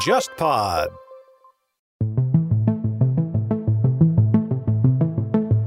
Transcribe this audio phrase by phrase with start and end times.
[0.00, 0.88] JustPod。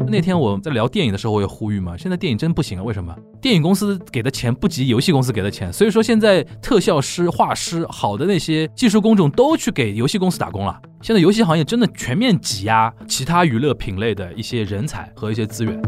[0.07, 3.15] 那天我在聊电影的时候，我也呼吁嘛，现在电影真不行了，为什么？
[3.41, 10.79] 电影公司给的钱不及游戏公司给的钱，所以说现在特效师、画师、好的那些技术工种都去给游戏公司打工了。
[11.01, 15.81] 现在游戏行业真的全面挤压其他娱乐品类的一些人才和一些资源。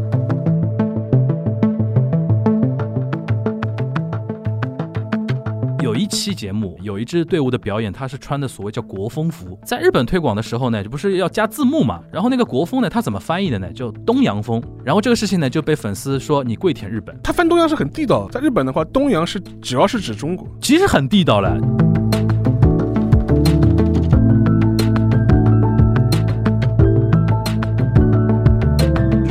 [5.90, 12.00] 有一期节目，有一支队伍的表演，他是穿的所谓叫国风服，在日本推广的时候呢，就不是要加字幕嘛？
[12.12, 13.68] 然后那个国风呢，他怎么翻译的呢？
[13.72, 14.62] 叫东洋风。
[14.84, 20.46] 然后这个事情呢，就被粉丝说你跪舔日本，他翻东洋是很地道，在日本的话，东洋是主要是指中国。
[20.60, 21.58] 其实很地道了。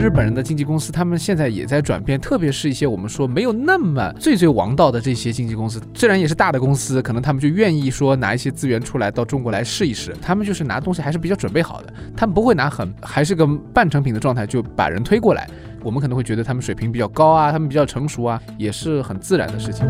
[0.10, 15.48] 日本人的经纪公司，他们现在也在转变，特别是一些我们说没有那么最最王道的这些经纪公司，虽然也是大的公司，可能他们就愿意说拿一些资源出来到中国来试一试，他们就是拿东西还是比较准备好的，他们不会拿很还是个半成品的状态就把人推过来，
[15.84, 19.86] 我们可能会觉得他们水平比较高啊，他们比较成熟啊，也是很自然的事情。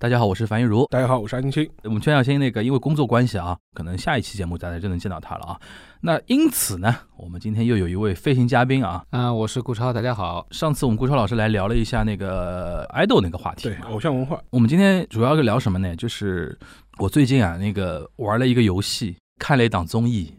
[0.00, 0.86] 大家好，我是樊玉茹。
[0.92, 1.68] 大家好，我是安青青。
[1.82, 5.60] 我们全小新那个，因为工作关系啊，可能下一期节目大家就能见到他了啊。
[6.00, 9.02] 那因此呢，我们今天又有一位飞行嘉宾啊。
[9.10, 10.46] 啊，我是顾超，大家好。
[10.52, 14.40] 上次我们顾超老师来聊了一下那个爱豆那个话题，对，偶像文化。
[14.50, 15.96] 我们今天主要是聊什么呢？
[15.96, 16.56] 就是
[16.98, 20.32] 我最近啊，那个玩了一个游戏，看了一档综艺，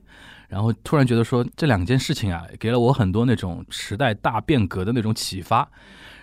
[0.47, 5.69] 然后突然觉得说这两件事情啊，给了我很多那种时代大变革的那种启发。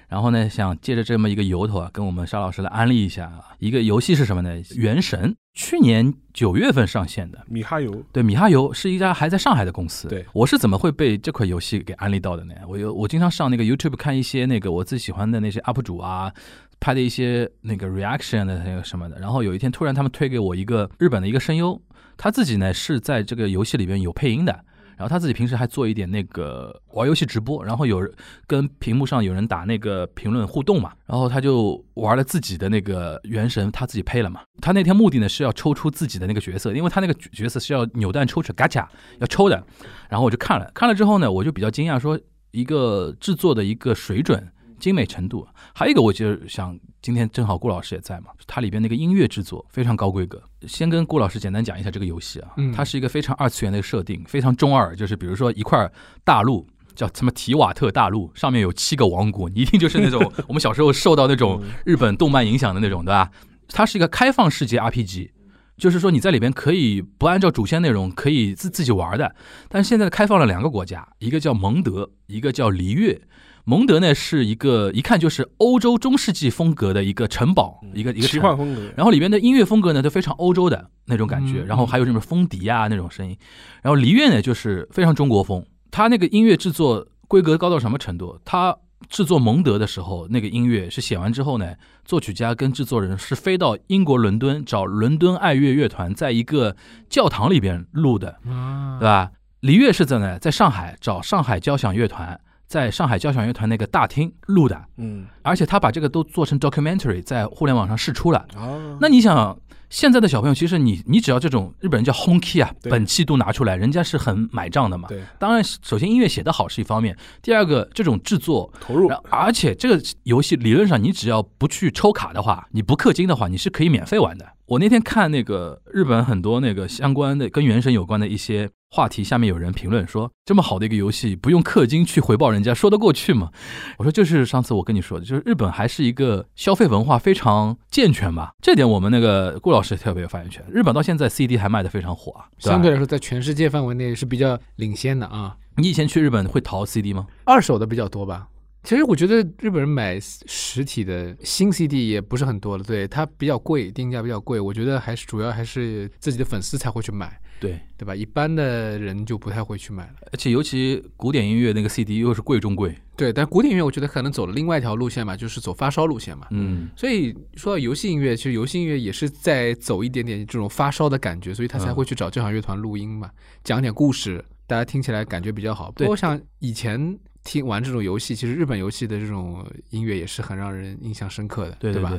[0.09, 4.57] 然后呢，想借着这么一个由头啊，跟我们沙老师来安利一下啊，一个游戏是什么呢？
[4.77, 8.03] 《原神》去年九月份上线的，米哈游。
[8.13, 10.07] 对，米哈游是一家还在上海的公司。
[10.07, 12.55] 对，我是怎么会被这款游戏给安利到的呢？
[12.69, 16.33] 我有我经常上那个 YouTube 看一些那个我自己喜欢的那些 UP 主啊，
[16.79, 19.19] 拍的一些那个 reaction 的那个什么的。
[19.19, 21.81] 然后有一天突然他们推给我一个日本的一个声优，
[22.17, 24.65] 他自己呢是在这个游戏里边有配音的。
[24.97, 28.01] 然后他自己平时还做一点那个玩游戏直播，然后有
[28.47, 34.41] 跟屏幕上有人打那个评论互动嘛，然后他就玩了自己的那个原神，他自己配了嘛。
[34.61, 39.63] 他那天目的呢是要抽出自己的那个角色，因为他那个角色是要扭蛋抽出嘎卡要抽的。
[40.09, 42.19] 然后我就看了看了之后呢，我就比较惊讶，说
[42.53, 44.49] 一个制作的一个水准。
[44.79, 50.43] 精美程度，还有一个，我就想今天正好顾老师也在嘛，它里边那个音乐制作非常高规格。
[50.67, 55.91] 先跟顾老师简单讲一下这个游戏啊，它是一个非常二次元的设定，非常中二，就是比如说一块
[56.25, 63.31] 大陆叫什么提瓦特大陆，上面有七个王国，你一定就是那种 我们小时候受到那种日本动漫影响的那种，对吧？
[63.69, 65.31] 它是一个开放世界 RPG，
[65.77, 69.35] 就是说你在里边可以不按照主线内容可以自自己玩的，
[69.69, 73.21] 但是现在开放了两个国家，一个叫蒙德，一个叫璃月。
[73.69, 78.81] 蒙德呢是一个一看就是欧洲中世纪风格的一个城堡，一个一个奇幻风格。
[78.97, 83.37] 然后里边的音乐风格呢都非常欧洲的那种感觉，然后还有什么风笛啊那种声音。
[83.83, 88.41] 然后璃月呢就是非常中国风，它那个音乐制作规格高到什么程度？
[88.45, 88.77] 它
[89.09, 96.77] 制作蒙德的时候，那个音乐是写完之后呢，作曲家跟制作人是飞到英国伦敦找伦敦爱乐乐团，在一个
[97.11, 99.33] 教堂里边录的，对吧？
[99.63, 102.41] 璃月是在呢，在上海找上海交响乐团。
[102.67, 108.45] 在上海交响乐团那个大厅录的，嗯，而且他把这个都做成 documentary，在互联网上试出了。
[108.57, 109.57] 哦，那你想，
[109.89, 115.09] 现在的小朋友其实你你只要这种日本人叫 hon key 啊，本气度拿出来，人家是很买账的嘛。
[115.09, 124.45] 对，当然，首先音乐写得好是一方面，第二个这种制作投入，而且这个游戏理论上你只要不去抽卡的话，你不氪金的话，你是可以免费玩的。
[124.67, 128.69] 我那天看那个日本很多那个相关的跟原神有关的一些。
[128.89, 133.51] 话题下面有人评论说：“这么好的一个游戏，不用氪金去回报人家，说得过去吗？”
[133.99, 138.53] 我说：“就是上次我跟你说的，就是日本还是一个消费文化非常健全吧。
[138.63, 140.65] 这点我们那个顾老师特别有发言权。
[140.71, 145.57] 日本到现在 CD 还卖得非常火啊，相对来说在全世界范围内是比较领先的啊。
[145.77, 147.27] 你以前去日本会淘 CD 吗？
[147.45, 148.49] 二手的比较多吧。
[148.85, 154.61] 其实我觉得日本人买实体的新 CD 也不是很多了，对它比较贵，定价比较贵。
[154.61, 158.15] 我觉得还是主要还是自己的粉丝才会去买。”对对吧？
[158.15, 162.97] 一般的人就不太会去买了，而且尤其古典音乐那个 CD 又是贵中贵。
[163.17, 166.47] 对，但古典音乐我觉得可能走了另外一条路线嘛，就是走发烧路线嘛。
[166.51, 173.31] 嗯，所以说到游戏音乐，其实游戏音乐也是在走一点点这种发烧的感觉，所以他才会去找交响乐团录音嘛，
[173.65, 175.91] 讲点故事，大家听起来感觉比较好。
[175.93, 182.13] 不过像以前听玩这种游戏，其实日本游戏的这种音乐也是很让人印象深刻的，对吧？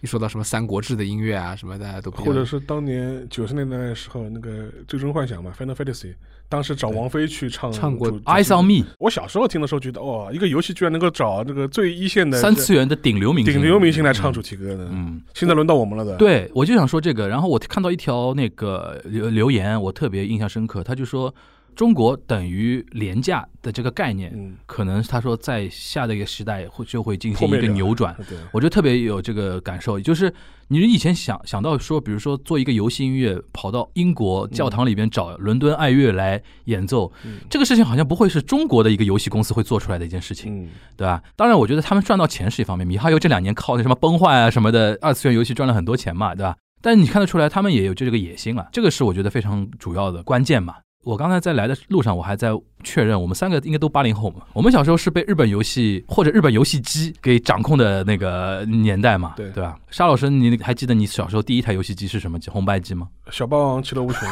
[0.00, 4.50] 一说到什么《三国志》的音乐啊，什么大家都或者是当年九十年代的时候，那个
[4.88, 6.06] 《最终幻想》嘛，《Final Fantasy》，
[6.48, 14.88] 当时找王菲去唱唱过 Eyes on me，我小时候听的时候觉得，哇，一个游戏居然能够找这个最一线的三次元的顶流明星，顶流明星来唱主题歌的。
[14.90, 17.28] 嗯，现在轮到我们了的。，对，我就想说这个。
[17.28, 21.32] 然后我看到一条那个留留言，我特别印象深刻，他就说
[21.74, 28.14] 中国等于廉价的这个概念，嗯，可能他说在下的一个时代会就会进行一个扭转。
[28.28, 30.32] 对，我觉得特别有这个感受，就是
[30.68, 41.22] 你以前想想到说，比如说做一个游戏音乐，跑到英国教堂里边找伦敦爱乐来演奏，嗯这个事情好像不会是中国的一个游戏公司会做出来的一件事情，嗯，对吧？
[41.36, 46.56] 当然，我觉得他们赚到钱是一方面，米哈游这两年靠那什么崩坏啊什么的二次元游戏赚了很多钱嘛，对吧？
[46.82, 50.76] 但是你看得出来，他们也有这个野心啊，这个是我觉得非常主要的关键嘛。
[51.02, 52.50] 我刚才在来的路上，我还在
[52.84, 54.42] 确认，我们三个应该都八零后嘛。
[54.52, 59.78] 我们小时候是被日本游戏或者日本游戏机给掌控的那个年代嘛，对对吧？
[59.90, 62.50] 沙老师，你还记得你小时候第一台游戏机是什么机？
[62.50, 63.08] 红白机吗？
[63.30, 64.28] 小霸王其乐无穷。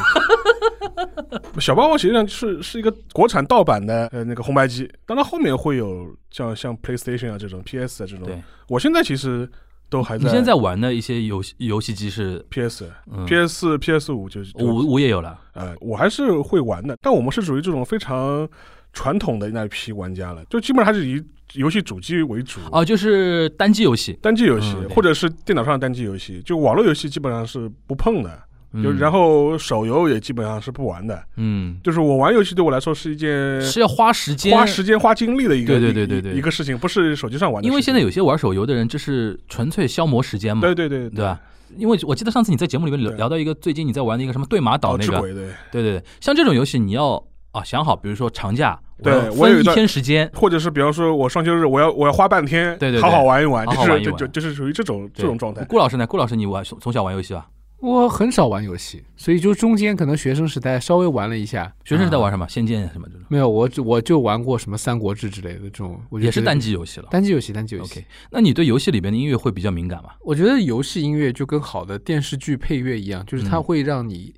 [1.59, 9.49] 小霸王实际上是是一个国产盗版的呃那个红白机，当然后面会有像像 PlayStation 啊这种 PS 啊这种对，我现在其实
[9.89, 10.23] 都还在。
[10.23, 13.25] 你现在玩的一些游戏游戏机是？PS、嗯。
[13.25, 18.47] PS 四、PS 五就是五五也有了，呃，我还是会玩的，但我们是属于这种非常
[18.93, 21.21] 传统的那一批玩家了，就基本上还是以
[21.53, 22.59] 游戏主机为主。
[22.71, 28.41] 哦，就是单机游戏，单机游戏、嗯或者是电脑上的单机游戏，就网络游戏基本上是不碰的，
[28.73, 31.21] 就嗯然后手游也基本上是不玩的。
[31.37, 37.67] 嗯，就是我玩游戏对我来说是一件是要花时间花时间花精力的一个对对对对对一一个事情，不是手机上玩的。
[37.67, 41.39] 因为现在有些玩手游的人，这是纯粹消磨时间嘛，对对对对吧？
[41.77, 55.63] 因为我记得上次你在节目里面聊聊到一个最近你在玩的一个什么对马岛那个，对，对对对，像这种游戏你要啊想好，比如说长假，对要分一我有一天时间，或者是比方说我双休日我要我要花半天，对对对好好玩一玩，就是好好玩一玩就就就是属于这种这种状态。
[55.65, 56.07] 顾老师呢？
[56.07, 57.45] 顾老师你玩从小玩游戏吧？
[57.81, 61.73] 我很少玩游戏，所以就中间可能学生时代稍微玩了一下。
[61.85, 62.47] 学生时代玩啊什么？
[62.49, 67.07] 仙剑什么这种，没有，我只我就玩过什么《三国志》之类的这种，也是单机游戏了。
[67.09, 67.99] 单机游戏，单机游戏。
[67.99, 70.09] OK，那你对游戏里边的音乐会比较敏感吗？
[70.21, 74.33] 我觉得游戏音乐就跟好的电视剧配乐一样，就是它嗯会让你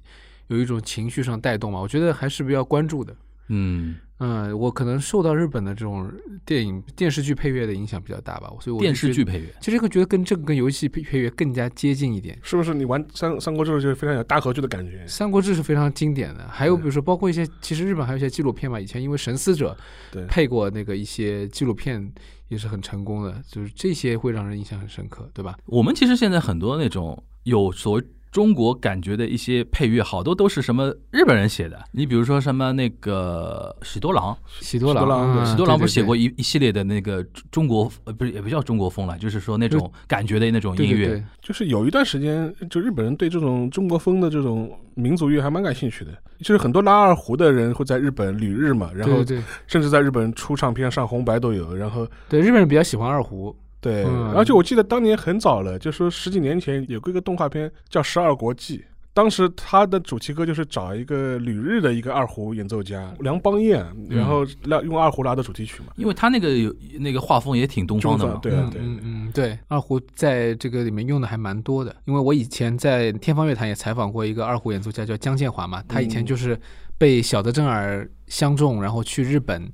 [0.47, 1.79] 有一种情绪上带动嘛。
[1.79, 3.15] 我觉得还是比较关注的。
[3.53, 6.11] 嗯，嗯，我可能受到日本的这种
[6.45, 12.37] 电影、电视剧配乐的影响比较大吧，所以我电视，剧配乐，其实会觉得跟这个跟游戏配配乐更加接近一点。
[12.43, 15.03] 是不是你玩三三国志就非常有大合剧的感觉？
[15.07, 19.75] 《三国志》是非常经典的，还有比如说，包括一些，其实日本还有一些纪录片嘛，以前因为《神思者
[20.11, 22.13] 对》配过那个一些纪录片，
[22.47, 25.57] 也是很成功的，就是这些会让人印象很深刻，对吧？
[25.65, 31.77] 我们其实现在很多那种有所谓中国感觉的一些配乐，好多都是什么日本人写的。
[31.91, 40.95] 你比如说什么那个喜多郎，喜多郎，喜多郎不是写过一一系列的那个中中国呃不是也不叫中国风了，就是说那种感觉的那种音乐。
[40.95, 46.11] 对对对就是有一段时间，就日本人对这种中国风的这种民族乐还蛮感兴趣的。
[46.39, 49.23] 就是很多拉二胡的人会在日本旅日嘛，然后
[49.67, 51.75] 甚至在日本出唱片、上红白都有。
[51.75, 54.31] 然后对，日本人比较喜欢二胡，对，嗯。
[54.33, 58.77] 而且我记得当年很早了，就说十几年前有过一个动画片叫《十二国记》。
[59.13, 65.91] 当时他的主题歌就是找一个旅日的一个二胡演奏家梁邦彦，然后拉用二胡拉的主题曲嘛。
[65.97, 76.25] 因为他那个有那个画风也挺东方的对嗯嗯，对，二胡在这个里面用的还蛮多的，因为我以前在天方乐坛也采访过一个二胡演奏家叫江建华嘛，他以前嗯。
[76.25, 76.57] 就是
[76.97, 79.69] 被小泽征尔相中，然后去日本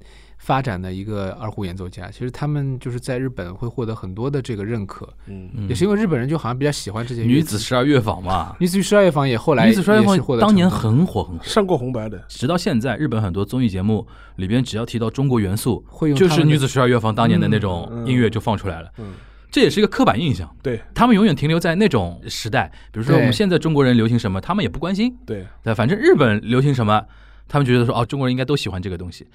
[0.47, 2.09] 发展的一个二胡演奏家。
[2.09, 8.55] 其实他们就是在日本会获得很多的这个认可，嗯，嗯也是因为日本人就好像比较喜欢这些女子十二乐坊嘛。
[8.57, 12.17] 女子十二乐坊也后来女子十二乐坊当年很火很火，上过红白的。
[12.29, 18.89] 直到现在，日本很多综艺节目里边只要提到中国元素，会用就是女子十二乐坊当年的那种音乐就放出来了。
[18.99, 19.15] 嗯，
[19.51, 22.71] 这也是一个刻板印象，对他们永远停留在那种时代。
[22.93, 27.03] 比如说我们现在中国人流行什么，他们也不关心，对，对，反正日本流行什么，
[27.49, 29.27] 他们觉得说哦，中国人应该都喜欢这个东西。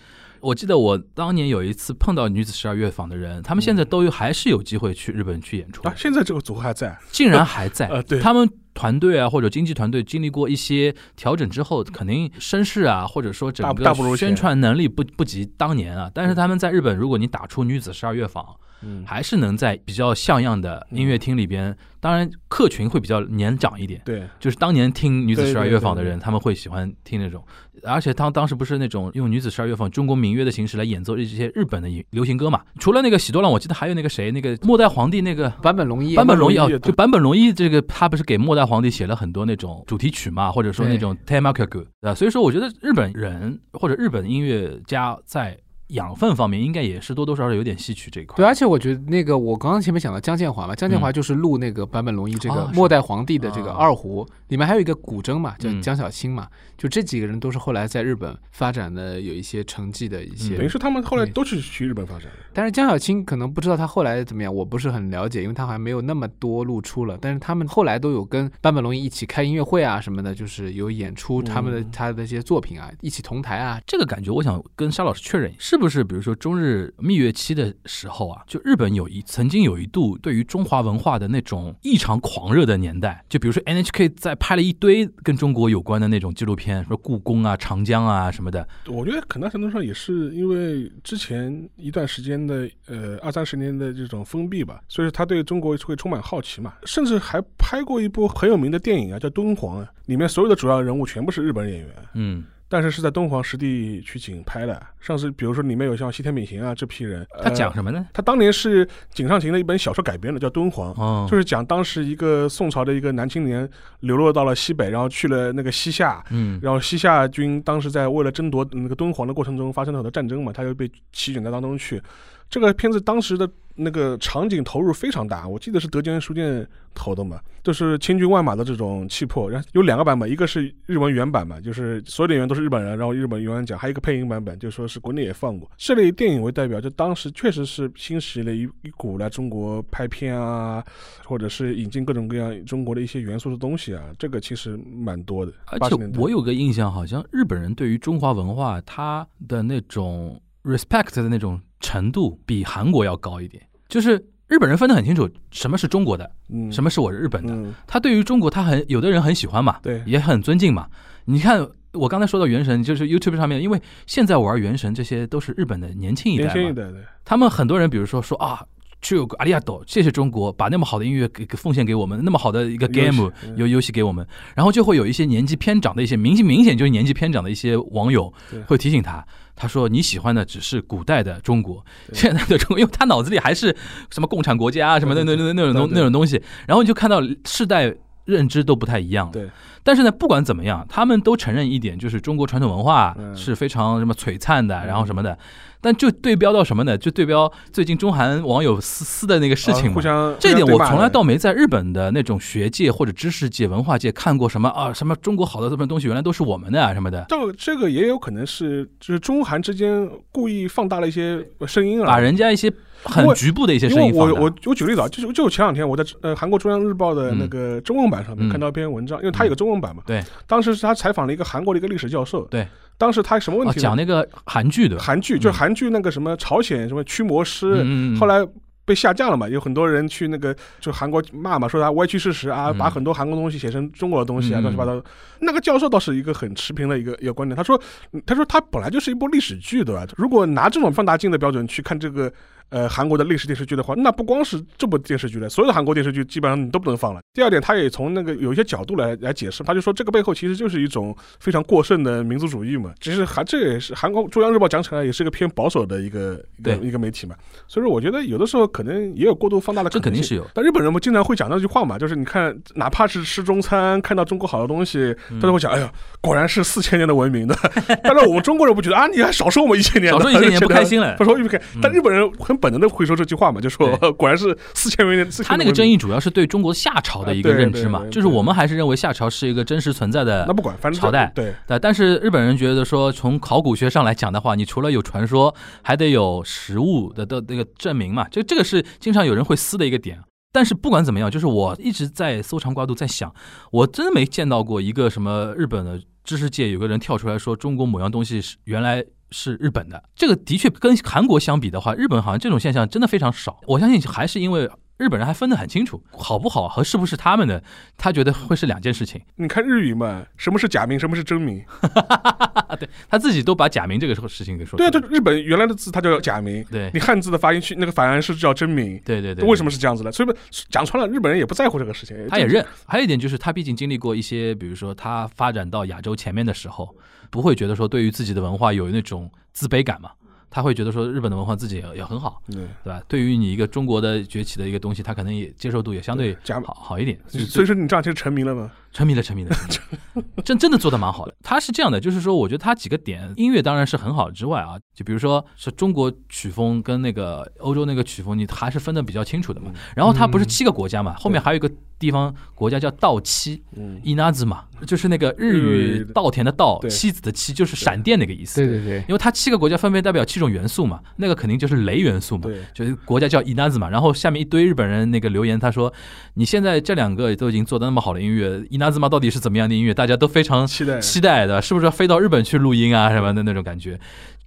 [0.42, 6.98] 我记得我当年有一次碰到女子十二乐坊的人，他们现在都有还是有机会去日本去演出，啊，现在这个组合还在。
[7.10, 7.86] 竟然还在。
[7.94, 16.10] 呃对他们团队啊或者经纪团队经历过一些调整之后，肯定声势啊或者说整个宣传能力不不及当年啊。
[16.12, 18.44] 但是他们在日本，如果你打出女子十二乐坊，
[18.84, 24.00] 嗯，还是能在比较像样的音乐厅里边，当然客群会比较年长一点。
[24.04, 27.44] 对，就是当年听女子十二乐坊的人，他们会喜欢听那种，
[27.84, 32.62] 而且当当时不是那种用女子十二乐坊中国民乐的形式来演奏一些日本的流行歌嘛？
[32.78, 42.14] 除了那个喜多郎，我记得还有那个谁，那个末代皇帝那个坂本龙一，坂本龙一啊，就坂本龙一这个他不是给末代皇帝写了很多那种主题曲嘛，或者说那种 tema 曲，对吧？
[42.14, 45.56] 所以说我觉得日本人或者日本音乐家在
[45.92, 48.36] 养分方面应该也是多多少少有点吸取这一块。
[48.36, 60.54] 对，而且我觉得那个我刚刚前面讲到江建华嘛，江建华就是录那个坂本龙一这个末代皇帝的这个啊二胡，里面还有一个古筝嘛，叫嗯江小青嘛，就这几个人都是后来在日本发展的有一些成绩的一些。
[60.54, 62.32] 嗯等于是他们后来都是去日本发展的。
[62.52, 67.18] 但是江小青可能不知道他后来怎么样，我不是很了解，因为他好像没有那么多露出了。
[67.20, 73.80] 但是他们后来都有跟坂本龙一一起开音乐会啊什么的，就是有演出他们的、嗯他的一些作品啊，一起同台啊。
[73.86, 101.88] 这个感觉，我想跟沙老师确认，是不是比如说中日蜜月期的时候啊，就日本有一曾经有一度对于中华文化的那种异常狂热的年代，就比如说 NHK 在拍了一堆跟中国有关的那种纪录片，说故宫啊、长江啊什么的，我觉得很大程度上也是因为之前一段时间的呃二三十年的这种封闭吧，所以他对中国会充满好奇嘛，甚至还拍过一部很有名的电影啊，叫《敦煌》啊，里面所有的主要人物全部是日本演员。
[102.14, 108.06] 嗯，但是是在敦煌实地取景拍的，上次比如说里面有像西天敏行啊这批人，他讲呃、什么呢？
[108.14, 113.68] 他当年是井上行的一本小说改编的，叫《敦煌》，哦，就是讲当时一个宋朝的一个男青年
[114.00, 122.02] 流落到了西北，然后去了那个西夏，嗯，然后西夏军当时在为了争夺那个敦煌的过程中发生了很多战争嘛，他就被席卷在当中去。
[122.48, 129.50] 这个片子当时的那个场景投入非常大，我记得是德间书店投的嘛，就是千军万马的这种气魄。
[129.50, 135.70] 然后有两个版本，一个是日文原版嘛，就是所有的演员都是日本人，然后日本原文讲；还有一个配音版本，就说是国内也放过。
[135.76, 140.84] 这类电影为代表，就当时确实是兴起了一一股来中国拍片啊，
[141.24, 145.52] 或者是引进各种各样中国的一些元素的东西啊，这个其实蛮多的。
[145.66, 153.62] 而且我有个印象，好像日本人对于中华文化他的那种 respect 的那种程度比韩国要高一点。
[153.90, 154.12] 就是
[154.46, 157.52] 日本人分得很清楚，什么是中国的，嗯，什么是我是日本的。
[157.52, 160.88] 嗯，他对于中国，他很有的人很喜欢嘛，对也很尊敬嘛。
[161.26, 168.64] 你看，我刚才说到《原神》，就是 YouTube 上面，因为现在玩《原神》这些都是日本的年轻一代嘛，年轻一代的，他们很多人，比如说说啊。
[169.02, 173.56] 去有个阿里亚多，谢谢中国，把那么好的音乐给给奉献给我们，那么好的一个 game 嗯。
[173.56, 178.32] 游游戏给我们，然后就会有一些年纪偏长的一些明显明显就是年纪偏长的一些网友
[178.66, 183.76] 会提醒他，他说你喜欢的只是古代的中国，现在的中国，因为他脑子里还是
[184.10, 187.92] 什么共产国家啊什么的那那那那种东那种东西，然后你就看到世代
[188.24, 189.32] 认知都不太一样了。
[189.32, 189.50] 对，
[189.82, 193.36] 但是呢，不管怎么样，他们都承认一点，就是中国传统文化嗯。
[193.36, 194.86] 是非常什么璀璨的，嗯。
[194.86, 195.36] 然后什么的。
[195.82, 196.96] 但就对标到什么呢？
[196.96, 199.90] 就对标最近中韩网友撕撕的那个事情嘛。
[199.90, 212.72] 啊互相这一点我从来倒没在日本的那种学界或者知识界、文化界看过什么啊，什么中国好的这么东西原来都是我们的啊什么的，这个这个也有可能是就是中韩之间故意放大了一些声音啊，把人家一些
[213.02, 214.40] 很局部的一些声音放大。
[214.40, 218.52] 我我我举例子啊，就是就前两天我在呃韩国中央日报的那个中文版上面嗯。
[218.52, 222.68] 看到一篇文章，因为它有个中文版嘛，对，当时是他采访了一个韩国的一个历史教授，对，
[223.02, 223.82] 当时他什么问哦题呢？
[223.82, 227.84] 讲那个韩剧的，韩剧就是韩剧那个什么朝鲜什么驱魔师，
[228.18, 228.46] 后来。
[228.84, 229.48] 被下架了嘛？
[229.48, 235.00] 有很多人去那个就韩国骂嘛，说他歪曲事实啊，嗯把很多韩国东西写成中国的东西啊，嗯乱七八糟。
[235.38, 237.80] 那个教授倒是一个很持平的一个一个观点，他说，
[238.10, 240.04] 嗯他说他本来就是一部历史剧，对吧？
[240.16, 242.30] 如果拿这种放大镜的标准去看这个
[242.72, 247.20] 呃韩国的历史电视剧的话，那不光是这部电视剧了，所有的韩国电视剧基本上你都不能放了。
[247.34, 252.92] 第二点，他也从那个有一些角度来来解释，他就说这个背后其实就是一种非常过剩的民族主义嘛。
[253.00, 257.36] 其实韩这也是韩国中央日报讲起来也是一个偏保守的一个一个对一个媒体嘛，
[257.68, 260.02] 所以说我觉得有的时候可能也有过度放大的可能性。
[260.02, 260.46] 这肯定是有。
[260.54, 267.54] 但日本人不经常会讲那句话嘛，就是你看，哪怕是吃中餐，看到中国好的东西，嗯他都会讲，哎呀，果然是四千年的文明的。
[268.02, 271.80] 但是我们中国人不觉得啊，你还少说我们一千年， 少 说一千年不开心了他说不开嗯。
[271.82, 288.26] 但日本人很本能的会说这句话嘛，就说 果然是四千年，他那个争议主要是对中国夏朝的一个认知嘛就是我们还是认为夏朝是一个真实存在的那不管，反正朝代对对，但是日本人觉得说，从考古学上来讲的话，你除了有传说，还得有实物的的那个证明嘛。
[288.30, 290.20] 这这个是经常有人会撕的一个点。
[290.54, 293.34] 但是不管怎么样，就是我一直在搜肠刮肚在想，
[293.70, 300.02] 我真的没见到过一个什么日本的知识界有个人跳出来说中国某样东西是原来是日本的。
[300.14, 303.58] 这个的确跟韩国相比的话，日本好像这种现象真的非常少。
[303.66, 307.62] 我相信还是因为日本人还分得很清楚，好不好和是不是他们的，
[307.96, 309.20] 他觉得会是两件事情。
[309.36, 311.62] 你看日语嘛，什么是假名，什么是真名？
[312.78, 319.00] 对他自己都把假名这个事情给说出对啊，日本原来的字它叫假名，对你汉字的发音去那个反而是叫真名。
[319.04, 320.12] 对对对，为什么是这样子的？
[320.12, 320.28] 所以
[320.70, 322.64] 讲穿了，日本人也不在乎这个事情，他也认。
[322.86, 326.94] 还有一点就是，他毕竟经历过一些，比如说他发展到亚洲前面的时候，
[327.30, 330.10] 不会觉得说对于自己的文化有那种自卑感嘛。
[330.52, 332.56] 他会觉得说日本的文化自己也也很好，对。
[332.84, 333.02] 对吧？
[333.08, 337.18] 对于你一个中国的崛起的一个东西，他可能也接受度也相对假好好一点。
[337.26, 338.70] 所以所以说你这样就成名了吗？
[338.92, 341.34] 沉迷了，沉迷了， 沉迷了真真的做的蛮好的。
[341.42, 349.72] 他是这样的，就是说，我觉得他几个点，音乐当然是很好之外啊，就比如说是中国曲风跟那个欧洲那个曲风，你还是分的比较清楚的嘛。
[349.96, 358.60] 然后他不是七个国家嘛，后面还有一个地方国家叫稻妻，嗯，伊那兹嘛，就是那个日语稻田的稻，妻子的妻，就是闪电那个意思。
[358.60, 363.88] 对对对，因为他七个国家分别代表七种元素嘛，那个肯定就是雷元素嘛，就是国家叫伊那兹嘛。
[363.88, 365.92] 然后下面一堆日本人那个留言，他说
[366.34, 369.94] ：“你现在这两个都已经做的那么好的音乐，伊那兹嘛到底是怎么样的音乐？
[369.94, 373.98] 大家都非常期待期待的，是不是要飞到日本去录音啊什么的那种感觉？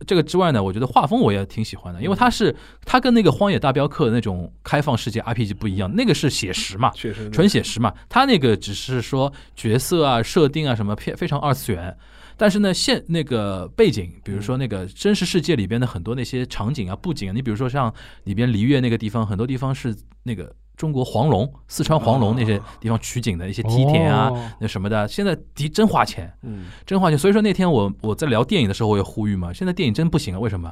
[0.05, 11.95] 这个之外呢，我觉得画风我也挺喜欢的，因为它是它跟那个《荒野大镖客》那种开放世界 RPG 不一样，那个是写实嘛，确实纯写实嘛，它那个只是说角色啊、设定啊什么偏非常二次元。
[12.37, 17.93] 但是呢，现那个背景，比如说那个真实世界里边的很多那些场景啊、布景啊，你比如说像
[18.25, 27.17] 里边璃月那个地方，很多地方是那个中国黄龙、四川黄龙那些地方取景的一些梯田啊、哦那什么的，现在的真花钱，嗯，真花钱。
[27.17, 30.71] 所以说那天我我在聊电影的时候，我也呼吁嘛，现在电影真不行了，为什么？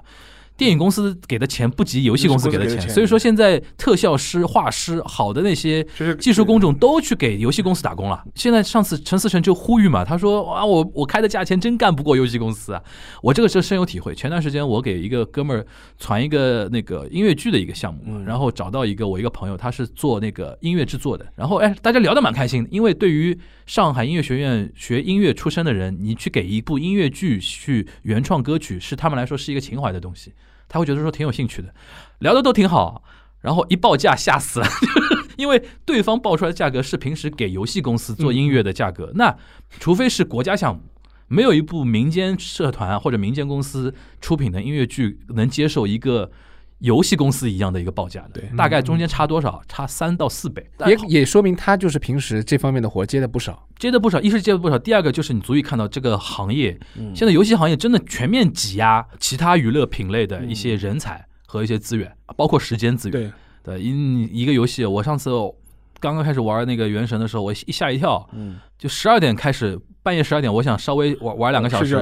[0.56, 5.86] 电影公司给的钱不及游戏公司给的钱，所以说现在特效师、画师、好的那些
[6.20, 8.24] 技术工种都去给游戏公司打工了。
[8.36, 12.82] 现在上次陈思诚就呼吁嘛，他说啊，我我开的价钱真干不过游戏公司啊。
[13.22, 14.14] 我这个是深有体会。
[14.14, 15.66] 前段时间我给一个哥们儿
[15.98, 30.32] 传一个那个音乐剧的一个项目，嗯然后找到一个我一个朋友，他是做那个音乐制作的，然后哎，大家聊得蛮开心的，因为对于上海音乐学院学音乐出身的人，你去给一部音乐剧去原创歌曲，是他们来说是一个情怀的东西，
[30.68, 31.74] 他会觉得说挺有兴趣的，
[32.20, 33.04] 聊的都挺好。
[33.42, 34.68] 然后一报价吓死了，
[35.36, 39.36] 因为对方报出来的价格是平时给游戏公司做音乐的价格，那
[39.82, 40.82] 除非是国家项目，
[41.28, 46.32] 没有一部民间社团或者民间公司出品的音乐剧能接受一个
[46.84, 48.42] 游戏公司一样的一个报价的。
[48.42, 49.62] 对大概中间差多少？
[49.68, 53.68] 差三到四倍，也也说明他就是平时这方面的活接的不少。
[53.80, 63.34] 接的不少，一是接的不少，第二个就是你足以看到这个行业，嗯现在游戏行业真的全面挤压其他娱乐品类的一些人才和一些资源，包括时间资源。
[63.63, 65.32] 对，对，一一个游戏，我上次
[66.00, 71.96] 刚刚开始玩那个《原神》的时候，我一吓一跳，嗯，就十二点开始，半夜十二点，我想稍微玩玩两个小时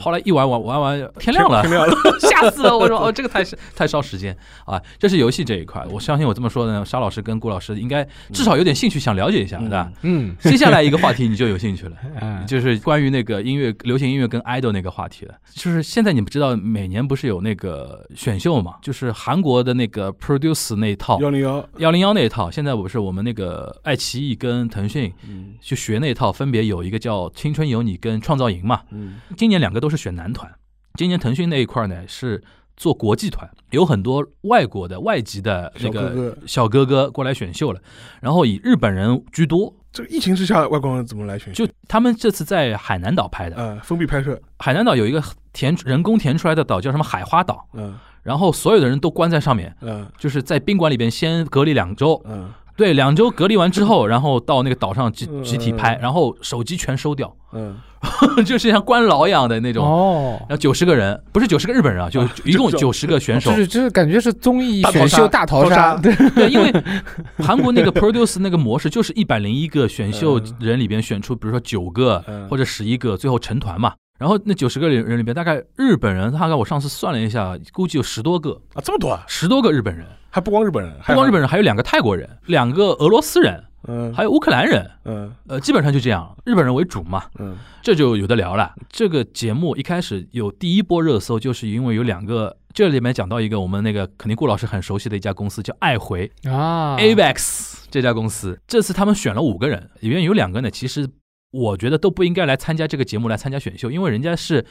[0.00, 2.76] 后来一玩玩玩完天亮了，天亮了， 吓死了！
[2.76, 3.44] 我说 哦，这个太
[3.76, 4.82] 太烧时间啊！
[4.98, 9.92] 这是游戏这一块，我相信我这么说呢，沙老师跟顾老师应该至少有点兴趣，想了解一下，对吧？
[10.02, 15.34] 嗯接下来一个话题你就有兴趣了， 啊，就是关于那个音乐、流行音乐跟 idol 那个话题了。
[15.54, 18.74] 就是现在你们知道，每年不是有那个选秀嘛？
[18.82, 28.82] 就是韩国的那个 Produce 那一套，幺零幺，幺零幺那一套，现在不是我们那个爱奇艺跟腾讯嗯去学那一套，分别有一个叫《青春有你》跟《创造营》嘛。
[28.90, 29.20] 嗯。
[29.36, 30.50] 今年两个都是选男团，
[30.94, 32.42] 今年腾讯那一块呢是
[32.76, 37.10] 做国际团，有很多外国的外籍的那个小哥哥。
[37.10, 37.80] 过来选秀了，
[38.20, 39.74] 然后以日本人居多。
[39.90, 41.66] 这个疫情之下，外国人怎么来选秀？
[41.66, 47.98] 就他们这次在海南岛拍的，啊，封闭拍摄，海南岛有一个填人工填出来的岛叫什么海花岛，嗯。
[48.22, 50.06] 然后所有的人都关在上面，嗯。
[50.18, 57.76] 就是在宾馆里边先隔离两周，嗯对，两周隔离完之后，然后到那个岛上集嗯集体拍，然后手机全收掉，嗯，
[58.46, 59.84] 就是像关牢一样的那种。
[59.84, 63.50] 哦，然后九十个人，不是九十个日本人啊，就一共九十个选手。
[63.50, 63.56] 就。
[63.56, 65.96] 是就是感觉是综艺选秀大逃逃杀。
[65.96, 66.72] 对，对，因为
[67.44, 72.48] 韩国那个 produce 那个模式就是一百零一个选秀人里边选出，比如说九个嗯。
[72.48, 73.92] 或者十一个，最后成团嘛。
[74.18, 84.90] 然后那九十个人里边，大概日本人大概我上次算了一下，估计有十多个，啊，这么多啊，十多个日本人，还不光日本人，不光日本人，还有两个泰国人，两个俄罗斯人，嗯，还有乌克兰人。
[85.04, 88.74] 嗯呃，基本上就这样，日本人为主嘛，嗯这就有的聊了。
[88.90, 98.60] 这个节目一开始有第一波热搜，就是因为有两个，这里面讲到一个我们那个肯定顾老师很熟悉的一家公司，叫爱回啊 AVEX 这家公司。
[98.66, 101.08] 这次他们选了五个人，里面有两个呢，其实
[101.50, 104.66] 我觉得都不应该来参加这个节目，来参加选秀，因为人家是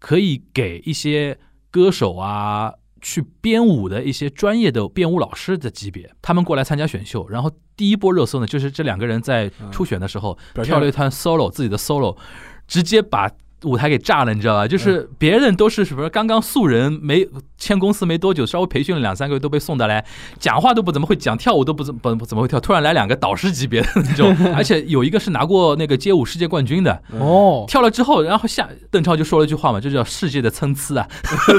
[0.00, 1.38] 可以给一些
[1.70, 2.74] 歌手啊。
[3.06, 12.16] 去编舞的一些专业的编舞老师的级别，他们过来参加选秀，然后第一波热搜呢，就是这两个人在初选的时候跳了一段 solo，自己的 solo，
[12.66, 13.30] 直接把
[13.66, 14.66] 舞台给炸了，你知道吧？
[14.66, 17.26] 就是别人都是什么刚刚素人，没
[17.58, 20.04] 签公司没多久，稍微培训了两三个月都被送的来，
[20.38, 27.02] 讲话都不怎么会讲，跳舞都不怎不不怎么会跳，突然来两个导师级别的那种， 而且有一个是拿过那个街舞世界冠军的。
[27.18, 31.08] 哦，跳了之后，然后下邓超就说了一句话嘛，这叫世界的参差啊，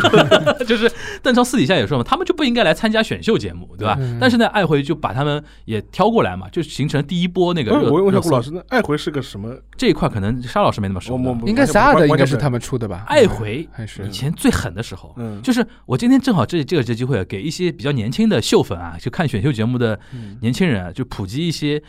[0.66, 0.90] 就是
[1.22, 3.98] 邓超私底下也说嘛，他们就不应该来参加选秀节目，对吧？
[4.00, 7.80] 嗯但是呢，爱回就把他们也挑过来嘛，就形成第一波那个热。
[7.80, 9.50] 不是我问一下顾老师，那爱回是个什么？
[9.76, 13.04] 这一块可能沙老师没那么熟应该 SAR 的应该是他们，出的吧？
[13.08, 21.82] 爱回还是以前最狠的时候，嗯就是我今天正好这这个这机会，啊给一些比较年轻的秀粉啊，就看选秀节目的嗯年轻人啊，就普及一些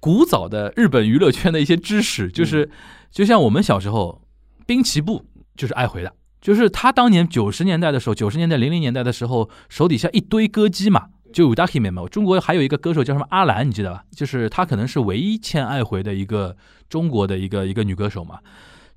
[0.00, 2.70] 古早的日本娱乐圈的一些知识，就是
[3.10, 4.22] 就像我们小时候，
[4.66, 5.24] 滨崎步
[5.56, 11.08] 就是爱回的，就是他当年九十年代的时候，九十年代零零年代的时候，手底下一堆歌姬嘛。
[11.34, 14.04] 就 Udaki 嘛，中国还有一个歌手叫什么阿兰，你记得吧？
[14.14, 16.56] 就是她可能是唯一签爱回的一个
[16.88, 18.38] 中国的一个一个女歌手嘛。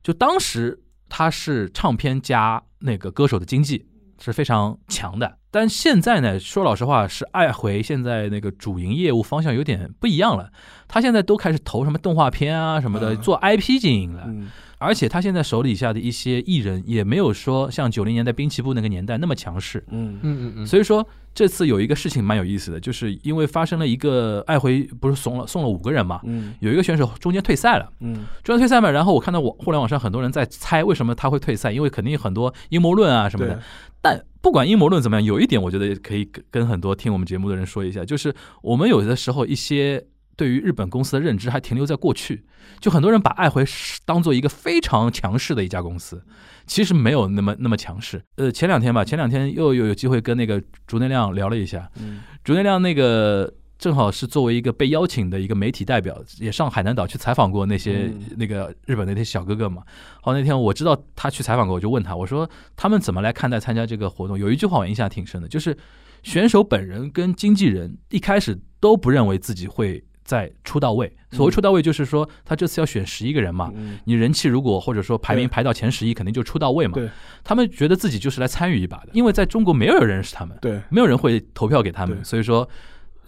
[0.03, 0.79] 就当时
[1.09, 3.87] 他是唱片加那个歌手的经济
[4.19, 10.51] 是非常强的，但现在呢，说老实话，是爱回现在那个主营业务方向有点不一样了。
[10.87, 14.23] 他现在都开始投什么动画片啊什么的，嗯做 IP 经营了。
[14.27, 14.49] 嗯
[14.79, 19.83] 而且他现在手底下的一些艺人也没有说像九零年代滨崎步那个年代那么强势。
[19.89, 20.19] 嗯。
[20.21, 26.53] 嗯嗯嗯，所以说这次有一个事情蛮有意思的，就是因为发生了一个爱回不是送了送了五个人嘛，嗯。
[26.59, 28.25] 有一个选手中间退赛了，嗯。
[28.43, 33.59] 中间退赛嘛，然后我看到我互联网上很多人在猜为什么他会退赛，因为肯定有很多阴谋论啊什么的。
[33.99, 40.05] 但不管阴谋论怎么样，有一点我觉得可以跟跟很多听我们节目的人说一下，就是我们有的时候一些
[40.37, 42.45] 对于日本公司的认知还停留在过去，
[42.79, 43.65] 就很多人把爱回
[44.05, 46.23] 当做一个非常强势的一家公司，
[46.65, 48.23] 其实没有那么那么强势。
[48.35, 59.81] 呃，前两天吧，前两天又有有机会跟那个竹内亮聊了一下，嗯竹内亮那个正好是作为一个被邀请的一个媒体代表，也上海南岛去采访过那些、嗯那个日本的那些小哥哥嘛。
[60.21, 64.37] 好，那天我知道他去采访过，我就问他，我说他们怎么来看待参加这个活动？
[64.37, 65.75] 有一句话我印象挺深的，就是
[66.23, 71.11] 选手本人跟经纪人一开始都不认为自己会在出到位。
[71.31, 73.71] 所谓出到位，就是说他这次要选十一个人嘛。
[73.75, 77.09] 嗯你人气如果或者说排名排到前十一，肯定就出到位嘛对。
[77.43, 82.67] 他们觉得自己就是来参与一把的，因为在中国没有人认识他们，对没有人会投票给他们，所以说，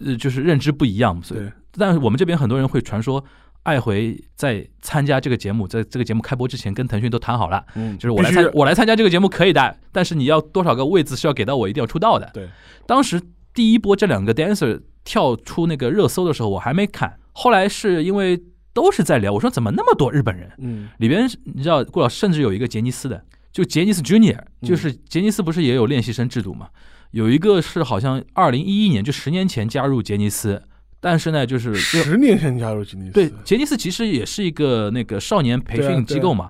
[0.04, 1.20] 呃，就是认知不一样。
[1.22, 3.22] 所以对，但是我们这边很多人会传说，
[3.62, 12.30] 爱回在参加这个节目，在这个节目开播之前跟腾讯都谈好了，嗯，就是我来参我来参加这个节目可以的，但是你要多少个位子是要给到我，一定要出道的。
[12.32, 12.48] 对，
[12.86, 13.20] 当时
[13.52, 18.40] 第一波这两个 dancer 跳出那个热搜的时候，我还没看，后来是因为
[18.72, 20.48] 都是在聊，我说怎么那么多日本人？
[20.58, 23.20] 嗯里边你知道，顾老师甚至有一个杰尼斯的，
[23.50, 26.68] 就杰尼斯 Junior，嗯就是杰尼斯不是也有练习生制度嘛？
[27.10, 30.62] 有一个是好像二零一一年，就十年前加入杰尼斯，
[31.00, 36.48] 但是呢，就是十年前加入杰尼斯，对杰尼斯其实也是一个那个少年培训机构嘛。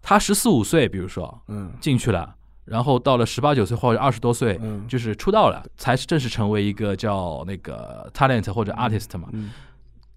[0.00, 4.86] 他十四五岁，比如说嗯进去了，然后到了十八九岁或者二十多岁，嗯。
[4.86, 9.28] 就是出道了，才是正式成为一个叫那个 talent 或者 artist 嘛。
[9.32, 9.50] 嗯。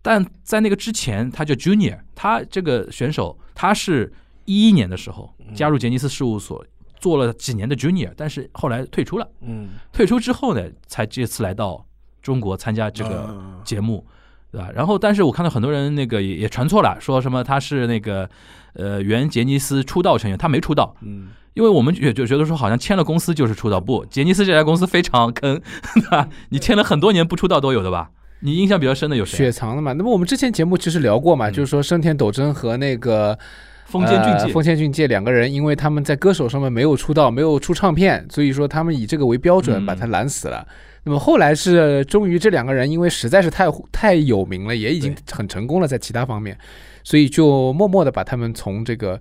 [0.01, 4.12] 但在那个之前，他叫 Junior，他这个选手他是
[4.45, 5.53] 一一年的时候嗯。
[5.53, 6.65] 加入杰尼斯事务所，
[6.99, 9.29] 做了几年的 Junior，但是后来退出了。
[9.41, 9.69] 嗯。
[9.91, 11.85] 退出之后呢，才这次来到
[12.21, 13.62] 中国参加这个嗯。
[13.63, 14.05] 节目，
[14.51, 14.69] 对吧？
[14.73, 18.29] 然后，但是我看到很多人那个也也传错了，说什么他是那个
[18.73, 20.95] 呃原杰尼斯出道成员，他没出道。
[21.01, 25.59] 嗯因为我们也就觉得说，好像签了公司就是出道，不，杰尼斯这家公司非常坑，
[25.95, 26.29] 对吧？
[26.49, 28.12] 你签了很多年不出道都有的吧？
[28.41, 29.51] 你印象比较深的有谁雪？
[29.51, 29.91] 藏的嘛。
[29.93, 33.38] 那么我们之前节目其实聊过嘛，嗯就是说生田斗真和那个
[33.89, 40.65] 丰间俊介，呃丰间俊介两个人，因为他们在歌手上面没有出道，没有出唱片，所以说他们以这个为标准嗯把他拦死了。
[41.04, 46.58] 那么后来是终于这两个人因为实在是太太有名了，也已经很成功了在其他方面，
[47.04, 49.19] 所以就默默的把他们从这个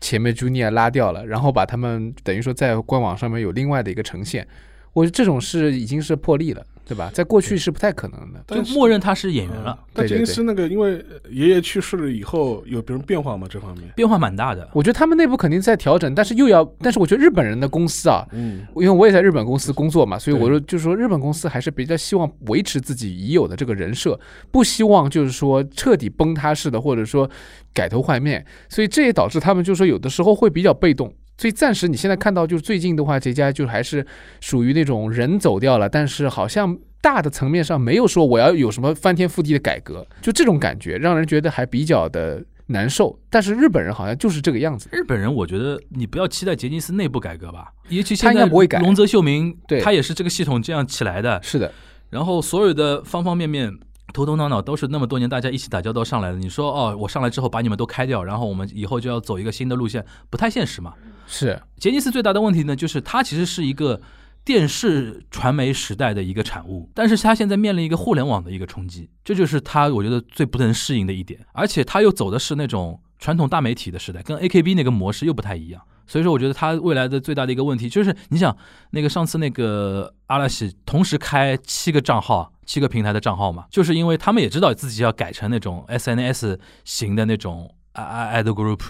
[0.00, 4.46] 前面 Junior 拉掉了，然后把他们等于说在官网上面有另外的一个呈现。
[4.92, 7.10] 我觉得这种是已经是破例了，对吧？
[7.14, 8.44] 在过去是不太可能的。
[8.48, 13.46] 就默认他是演员了，但杰尼对对斯那个，因为爷爷去世了以后，有别人变化吗？
[13.50, 13.90] 这方面？
[13.96, 14.68] 变化蛮大的。
[14.72, 24.18] 我觉得他们内部肯定在调整，但是又要，但是我觉得日本人的公司啊，嗯因为我也在日本公司工作嘛，所以我说就是说日本公司还是比较希望维持自己已有的这个人设，
[24.50, 27.28] 不希望就是说彻底崩塌式的，或者说
[27.72, 31.12] 改头换面，所以这也导致他们就是说有的时候会比较被动。
[31.36, 34.06] 所以暂时你现在看到就是最近的话，这家就还是
[34.40, 43.18] 属于那种人走掉了，但是好像大的层面上没有说我要有什么翻天覆地的改革，就这种感觉让人觉得还比较的难受。
[43.28, 44.88] 但是日本人好像就是这个样子。
[44.92, 51.72] 日本人，我觉得你不要期待杰尼斯内部改革吧，尤其他现在应该不会改龙泽秀明，对他也是这个系统这样起来的，是的，
[52.10, 53.72] 然后所有的方方面面。
[54.12, 56.38] 头头脑脑都是那么多年大家一起打交道上来的。
[56.38, 60.94] 你说哦，我上来之后把你们都开掉，然后我们以后就要走一个新的路线，不太现实嘛。
[61.26, 64.00] 是杰尼斯最大的问题呢，就是它其实是一个
[64.44, 71.40] 电视传媒时代的一个产物，但是它现在面临一个互联网的一个冲击，这就是它我觉得最不能适应的一点。
[71.52, 75.80] 而且它又走的是那种传统大媒体的时代，跟 AKB 那个模式又不太一样。
[76.06, 78.54] 所以说，我觉得它未来的最大的一个问题就是，你想
[78.90, 87.74] 那个上次那个阿拉西同时开七个账号、七个平台的账号嘛，就是因为他们也知道自己要改成那种 SNS 型的那种。
[87.96, 88.80] I I I 的 group，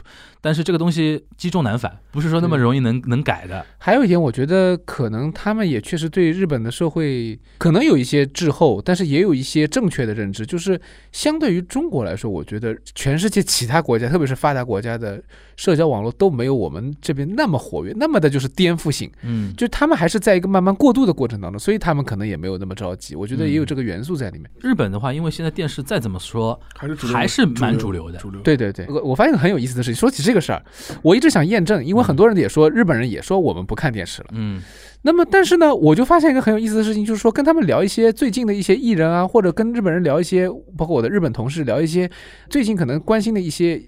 [0.45, 3.65] 但是这个东西积重难返，不是说那么容易能能改的。
[3.79, 10.45] 还有一点，我觉得可能他们也确实对日本的社会可能有一些滞后，但是也有一些正确的认知。
[10.45, 10.79] 就是
[11.13, 15.23] 相对于中国来说，我觉得全世界其他国家，特别是发达国家的
[15.57, 19.11] 社交网络都没有我们这边那么活跃，那么的就是颠覆性。
[19.23, 23.17] 嗯，就他们还是在一个慢慢过渡的过程当中，所以他们可能也没有那么着急。
[23.17, 24.51] 我觉得也有嗯这个元素在里面。
[24.61, 28.43] 日本的话，因为现在电视再怎么说，还是还是蛮主主流的主流。
[28.43, 29.99] 对对对，我我发现个很有意思的事情。
[29.99, 30.63] 说起这个事儿，
[31.03, 34.29] 我一直想验证，因为很多人也说日本人也说我们不看电视了。
[34.33, 34.61] 嗯
[35.07, 42.11] 那么，但是呢，我就发现一个很有意思的事情，就是说跟他们聊一些最近的一些艺人啊，或者跟日本人聊一些，包括我的日本同事聊一些
[42.49, 43.81] 最近可能关心的一些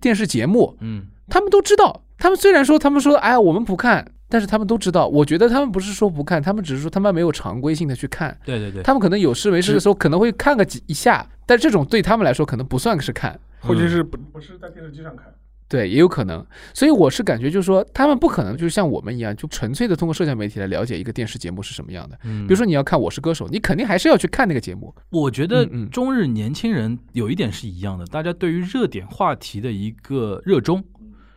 [0.00, 2.02] 电视节目，嗯他们都知道。
[2.18, 5.08] 他们虽然说他们说哎呀我们不看，但是他们都知道。
[5.08, 8.36] 我觉得他们不是说不看，他们只是说他们没有常规性的去看。
[8.44, 13.36] 对对对，他们可能有事没事的时候可能会看个几一下，但这种对他们来说可能不算是看。
[13.58, 15.26] 或者是不不是在电视机上看，
[15.70, 22.18] 对，也有可能，所以我是感觉，就是说，他们不可能就是像我们一样，就纯粹的通过社交媒体来了解一个电视节目是什么样的。
[22.24, 24.92] 嗯，比如说你要看《我是歌手》，你肯定还是要去看那个节目。
[25.10, 30.82] 我觉得中日年轻人有一点是一样的，大家对于热点话题的一个热衷。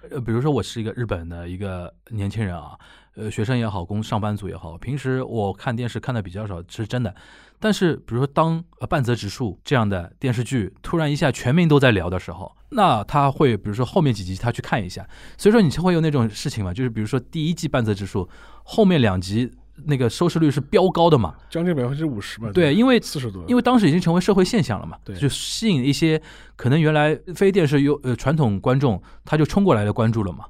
[0.09, 2.71] 呃，比如说我是一个日本的一个年轻人啊，
[3.15, 7.13] 呃，学生也好，工上班族也好，平时我看电视看的比较少，是真的。
[7.63, 18.27] 但是，比如说当呃半泽直树这样的电视剧突然一下全民都在聊的时候，那他会比如说后面几集他去看一下，所以说你就会有那种事情嘛，就是比如说第一季半泽直树
[18.65, 19.49] 后面两集
[19.85, 22.51] 那个收视率是飙高的嘛，将近百分之五十嘛。
[22.51, 26.21] 对，因为四十多，因为当时已经成为社会现象了嘛，对就吸引一些
[26.57, 30.43] 可能原来非电视有呃传统观众，他就冲过来的关注了嘛。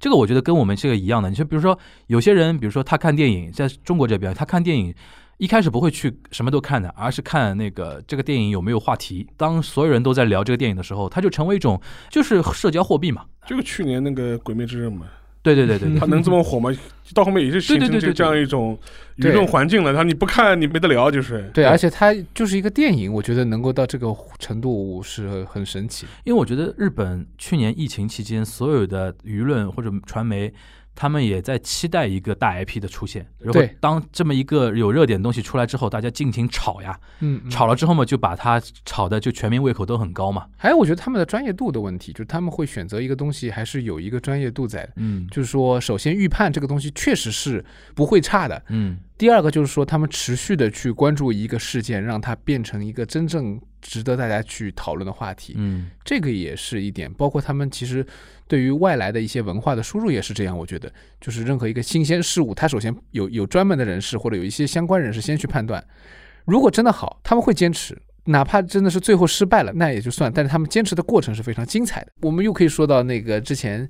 [0.00, 4.94] 这个我觉得跟我们这个一样的，你就比如说有些人，比如说他看电影，在中国这边他看电影。
[5.38, 9.26] 一开始不会去什么都看的，而是看那个这个电影有没有话题。
[9.36, 13.24] 当所有人都在聊这个电影的时候，它就成为一种就是社交货币嘛。
[13.46, 15.06] 就是去年那个《鬼灭之刃》嘛，
[15.42, 16.70] 对对对对对它能这么火吗？
[17.12, 18.78] 到后面也是形成这这样一种
[19.18, 19.92] 舆论环境了。
[19.92, 24.06] 他你不看你没得聊，就是对，而且它就是一个电影，我觉得能够到这个
[24.38, 26.06] 程度是很神奇。
[26.24, 30.50] 因为我觉得日本去年疫情期间，所有的舆论或者传媒，
[30.94, 33.26] 他们也在期待一个大 IP 的出现。
[33.38, 40.46] 然后对当这么一个有热点的东西出来之后，大家尽情炒呀，嗯，嗯炒了之后嘛，就把它炒的就全民胃口都很高嘛。
[40.56, 44.92] 还有，我觉得他们的专业度的问题，就是他们会选择一个东西，还是有一个专业度在的。
[44.96, 48.62] 嗯就是说，首先预判这个东西确实是不会差的。
[48.68, 55.54] 嗯第二个就是说，他们持续的去关注一个事件，让它变成一个真正值得大家去讨论的话题。
[55.56, 58.04] 嗯这个也是一点，包括他们其实
[58.48, 60.56] 对于外来的一些文化的输入也是这样。
[60.58, 65.84] 我觉得，就是任何一个新鲜事物，它首先有有专门的人士或者有一些相关人士先去判断，
[66.44, 67.96] 如果真的好，他们会坚持。
[68.26, 72.12] 哪怕真的是最后失败了，那也就算，但是他们坚持的过程是非常精彩的。
[72.22, 73.86] 我们又可以说到那个之前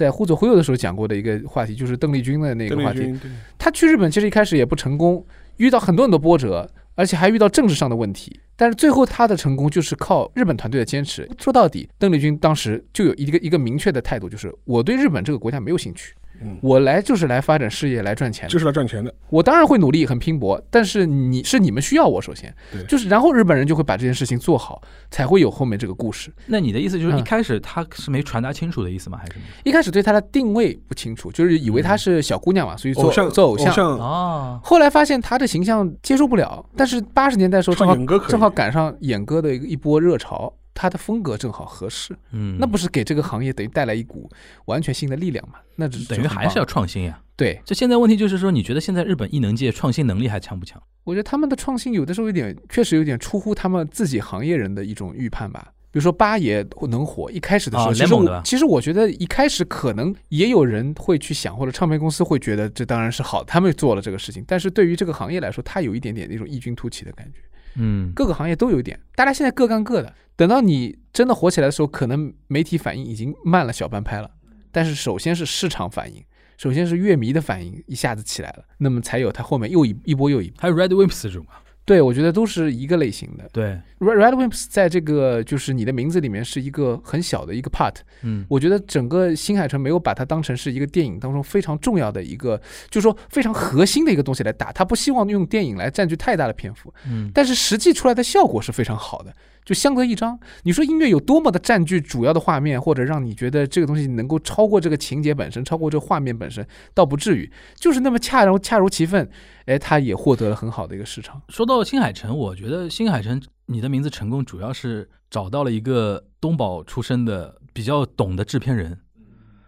[0.00, 3.14] 在《互左忽右》的时候讲过的一个话题，就是邓丽君的那个话题。
[3.58, 5.22] 他去日本其实一开始也不成功，
[5.58, 8.40] 遇到很多很多波折，而且还遇到政治上的问题。
[8.56, 11.28] 但是最后他的成功就是靠日本团队的坚持。
[11.38, 18.52] 说到底，邓丽君当时就有一个一个明确的态度，就是我对日本这个国家没有兴趣，嗯我来就是来发展事业、来赚钱的。
[18.52, 19.12] 就是来赚钱的。
[19.28, 26.32] 我当然会努力、很拼搏，但是你是你们需要我，首先对就是，然后日本人就会把这件事情做好，才会有后面这个故事。
[26.46, 29.18] 那你的意思就是一嗯开始他是没传达清楚的意思吗？
[29.18, 29.44] 还是什么？
[29.64, 33.72] 一开始对他的定位不清楚，就是以为她是小姑娘嘛，所以做偶像做偶像。
[33.72, 44.30] 像哦，后来发现她的形象接受不了，但是八十年代的时候正好正好赶上演歌的一个一波热潮，她的风格正好合适，嗯，那不是给这个行业等于带来一股
[44.64, 45.58] 完全新的力量嘛？
[45.76, 47.20] 那只等于还是要创新呀。
[47.36, 50.82] 对，这现在问题就是说，你觉得现在日本艺能界创新能力还强不强？
[51.04, 55.72] 我觉得他们的创新有的时候有点确实有点出乎他们自己行业人的一种预判吧。
[55.92, 64.42] 比如说八爷能火，一开始的时候，啊其实我其实我觉得一开始可能也有人会去想，或者唱片公司会觉得这当然是好，他们做了这个事情。
[64.46, 67.40] 但是对于这个行业来说，它有一点点那种异军突起的感觉。
[67.76, 70.12] 嗯，各个行业都有一点，大家现在各干各的。
[70.36, 74.30] 等到你真的火起来的时候，可能媒体反应已经慢了小半拍了。
[74.72, 76.24] 但是首先是市场反应，
[76.56, 80.60] 首先是乐迷的反应一下子起来了，那么才有它后面又一一波又一波。
[80.60, 83.48] 还有 Red Wimps 这种啊，对，我觉得都是一个类型的。
[83.52, 92.56] 对，Red Red Wimps 在这个就是你的名字里面是一个很小的一个 part，嗯，我觉得整个新海诚没有把它当成是一个电影当中非常重要的一个，
[92.90, 100.38] 就是说非常核心的一个东西来打，他不希望用电影来占据太大的篇幅，嗯，但是实际出来的效果是非常好的，就相得益彰。
[100.62, 109.28] 你说音乐有多么的占据主要的画面，或者让你觉得这个东西能够超过这个情节本身，超过这个画面本身，倒不至于，就是那么恰如恰如其分，
[109.66, 111.40] 哎，他也获得了很好的一个市场。
[111.48, 118.98] 说到新海诚，我觉得新海诚你的名字成功，主要是找到了一个东宝出身的比较懂的制片人，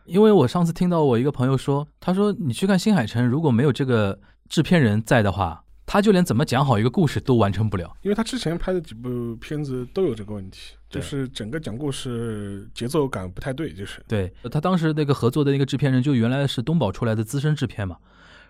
[0.07, 7.94] 因为我上次听到我一个朋友说，他说你去看新海诚，如果没有这个制片人在的话，他就连怎么讲好一个故事都完成不了。
[8.00, 17.98] 因为他之前拍的几部片子都有这个问题，就是整个讲故事节奏感不太对，就是对他当时那个合作的那个制片人，就原来是东宝出来的资深制片嘛。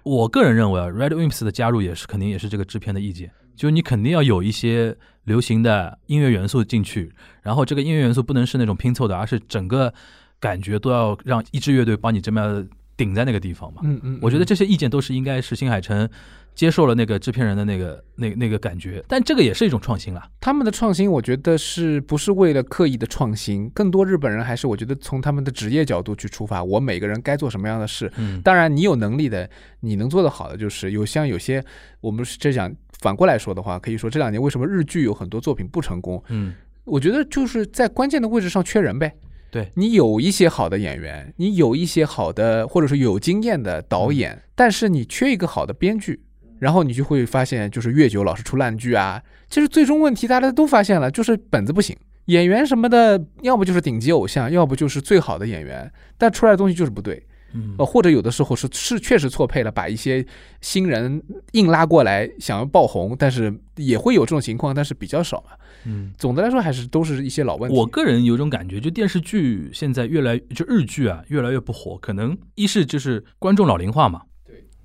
[0.04, 9.92] 我个人认为啊，Red Wimps 的加入也是肯定也是这个制片的意见，就是你肯定要有一些流行的音乐元素进去，然后这个音乐元素不能是那种拼凑的，而是整个
[10.38, 13.80] 感觉都要让一支乐队帮你这么样顶在那个地方嘛。
[13.82, 16.08] 嗯嗯，我觉得这些意见都是应该是新海诚
[16.54, 20.22] 接受了那个制片人的那个那那个感觉，但这个也是一种创新了。
[20.40, 23.68] 他们的创新，我觉得是不是为了刻意的创新？
[23.70, 28.12] 更多日本人还是我觉得从他们的职业角度去出发，我每个人该做什么样的事。
[28.16, 29.48] 嗯，当然，你有能力的，
[29.80, 31.64] 你能做得好的，就是有像有些
[32.00, 36.22] 我们是这讲反过来说的话，可以说这两年为什么日剧有很多作品不成功？
[36.28, 39.12] 嗯，我觉得就是在关键的位置上缺人呗。
[39.50, 46.18] 对你有一些好的演员，你有一些好的或者说有经验的导演，但是你缺一个好的编剧，
[46.62, 49.20] 然后你就会发现，就是越久老是出烂剧啊。
[49.50, 51.96] 其实最终问题大家都发现了，就是本子不行，
[52.26, 57.26] 演员什么的，要不就是顶级偶像，要不就是最好的演员，但出来的东西就是不对。
[57.54, 60.24] 嗯呃，或者有的时候是是确实错配了，把一些
[60.62, 61.20] 新人
[61.52, 65.50] 硬拉过来想要爆红，但是也会有这种情况，但是比较少嘛。
[65.84, 66.14] 嗯。
[66.16, 67.76] 总的来说还是都是一些老问题。
[67.76, 74.31] 我个人有种感觉，就电视剧现在越来就日剧啊越来越不火，可能一是就是观众老龄化嘛，对，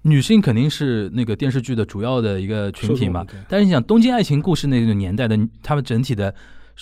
[0.04, 3.26] 女性肯定是那个电视剧的主要的一个群体嘛。
[3.50, 6.34] 但是你想《东京爱情故事》那个年代的，他们整体的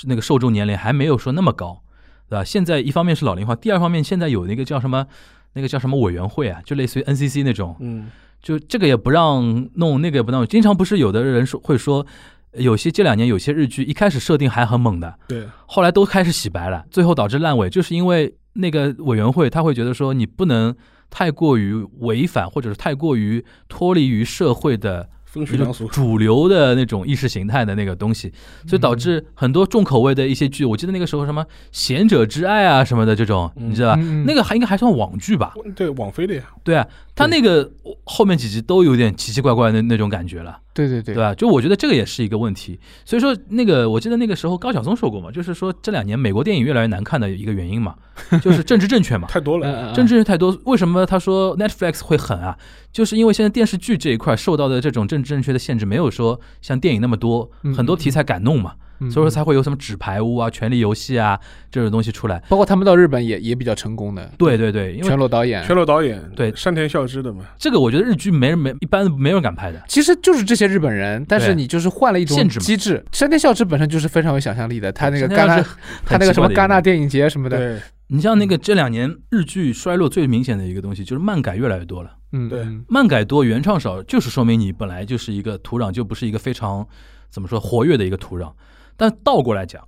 [0.06, 1.82] 那个受众年龄还没有说那么高，
[2.30, 2.43] 对吧？
[2.43, 5.08] 现在一方面是老龄化，第二方面现在有那个叫什么
[5.54, 8.08] 那个叫什么委员会啊，就类似于 NCC 那种，嗯，
[8.41, 10.47] 就这个也不让弄，那个也不让弄。
[10.47, 12.06] 经常不是有的人说会说，
[12.54, 20.75] 有些这两年有些日剧一开始设定还很猛的，对，后来都开始洗白了，最后导致烂尾，就是因为那个委员会他会觉得说你不能
[21.09, 28.31] 太过于违反，或者是太过于脱离于社会的风俗，主流的那种意识形态的那个东西，
[28.67, 34.01] 所以导致很多重口味的一些剧，我记得那个时候什么《贤者之爱》啊什么的这种，嗯你知道吧？
[34.25, 35.53] 那个还应该还算网剧吧？
[35.75, 37.69] 对网飞的呀，对啊，他那个
[38.05, 40.59] 后面几集都有点奇奇怪怪的那种感觉了。
[40.75, 41.33] 对对对对吧？
[41.33, 42.77] 就我觉得这个也是一个问题。
[43.05, 47.95] 所以说，那个我记得那个时候高晓松说过嘛，就是说这两年美国电影越来越难看的一个原因嘛，
[48.43, 49.27] 就是政治正确嘛。
[49.27, 49.93] 太多了。
[49.93, 52.57] 政治正确太多，为什么他说 Netflix 会狠啊？
[52.91, 62.41] 就是因为现在电视剧这一块受到的这种政治正确的限制，没有说像电影那么多，嗯很多题材敢弄嘛，嗯所以说才会有什么纸牌屋啊、权力游戏啊这种东西出来。
[62.49, 69.81] 包括他们到日本也也比较成功的，对对对，因为全裸导演，全裸导演对山田孝之的嘛，这个我觉得日剧没人没一般没人敢拍的。
[69.88, 73.03] 其实就是这些日本人，但是你就是换了一种机制。
[73.12, 75.62] 山田孝之本身就是非常有想象力的，他那个戛纳
[76.05, 82.12] 他那个什么戛纳电影节什么的，对，你像那个这两年日剧衰落最明显的一个东西，就是漫改越来越多了。
[82.31, 86.86] 嗯，对嗯漫改多，原创少，就是说明你本来就是一个土壤，就不是一个非常
[87.29, 88.51] 怎么说活跃的一个土壤。
[88.97, 89.88] 但倒过来讲，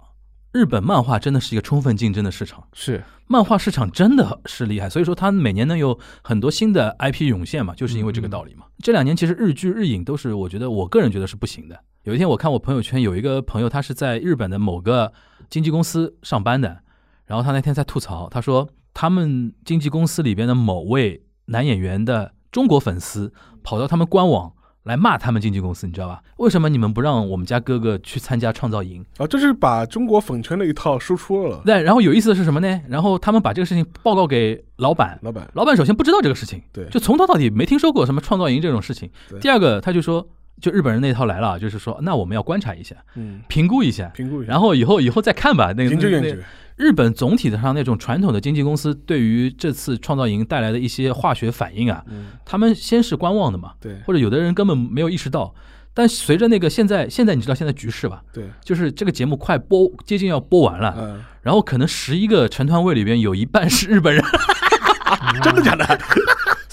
[0.51, 8.65] 日本漫画真的是一个充分竞争的市场，是漫画市场真的是厉害，所以说它每年能有很多新的 IP 涌现嘛，就是因为这个道理嘛。
[8.79, 11.79] 这两年其实日剧日影都是，我觉得我个人觉得是不行的。
[12.03, 15.11] 有一天我看我朋友圈有一个朋友，他是在日本的某个
[15.49, 16.79] 经纪公司上班的，
[17.25, 24.53] 然后他那天在吐槽，他说他们经纪公司里边的某位男演员的中国粉丝跑到他们官网
[24.87, 26.21] 来骂他们经纪公司，你知道吧？
[26.37, 29.05] 为什么你们不让我们家哥哥去参加创造营？
[29.17, 31.61] 啊，这是把中国粉圈的一套输出了。
[31.65, 32.81] 对，然后有意思的是什么呢？
[32.87, 39.39] 然后他们把这个事情报告给老板，老板，老板首先不知道这个事情，对就从头到底没听说过什么创造营这种事情对。
[39.39, 40.25] 第二个，他就说，
[40.61, 45.73] 就日本人那套来了，就是说，那我们要观察一下，嗯，评估一下，评估一下，然后以后以后再看吧。
[45.75, 46.41] 那个那那研究研究，
[46.77, 55.53] 日本总体上那种传统的经纪公司对于这次创造营带来的一些化学反应啊，嗯，他们先是观望的嘛，对或者有的人根本没有意识到。
[55.93, 64.23] 但随着那个现在现在你知道现在局势吧，对，就是这个节目快播接近要播完了，嗯，然后可能十一个成团位里边有一半是日本人，
[65.41, 65.99] 真的假的？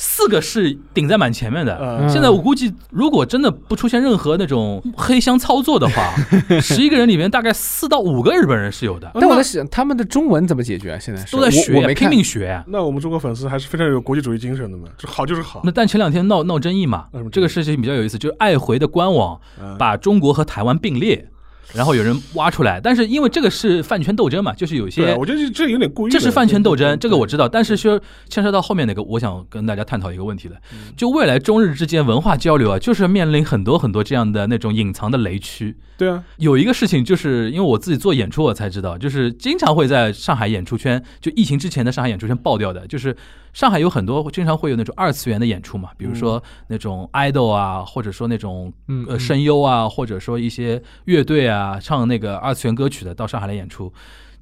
[0.04, 1.76] 四个是顶在蛮前面的。
[1.80, 2.08] 嗯。
[2.08, 6.14] 现在我估计，如果真的不出现任何那种黑箱操作的话，
[6.60, 10.98] 十一个人里面大概四到五个日本人是有的，但我在想，他们的中文怎么解决啊？
[11.00, 12.10] 现在是都在学，拼我我没看。
[12.10, 12.62] 命学呀。
[12.68, 15.62] 那我们中国粉丝还是非常有国际主义精神的嘛，这好就是好。
[15.64, 19.76] 那，但前两天闹闹争议嘛这个事情比较有意思，就是爱回的官网嗯。
[19.78, 21.28] 把中国和台湾并列，
[21.72, 26.10] 然后有人挖出来，但是因为这个是饭圈斗争嘛，就是有些，我觉得这这有点故意。
[26.10, 35.76] 这是饭圈斗争，这个我知道，但是说牵涉到后面那个，我想跟大家探讨一个问题了，嗯就未来中日之间文化交流啊，就是面临很多很多这样的那种隐藏的雷区。
[35.96, 43.16] 对啊，有一个事情，就是因为我自己做演出，我才知道，就是经常会在上海演出圈，就疫情之前的上海演出圈爆掉的，就是
[43.54, 53.90] 上海有很多经常会有那种二次元的演出嘛，比如说那种 idol 啊，或者说那种嗯呃声优啊，或者说一些乐队啊，唱那个二次元歌曲的到上海来演出。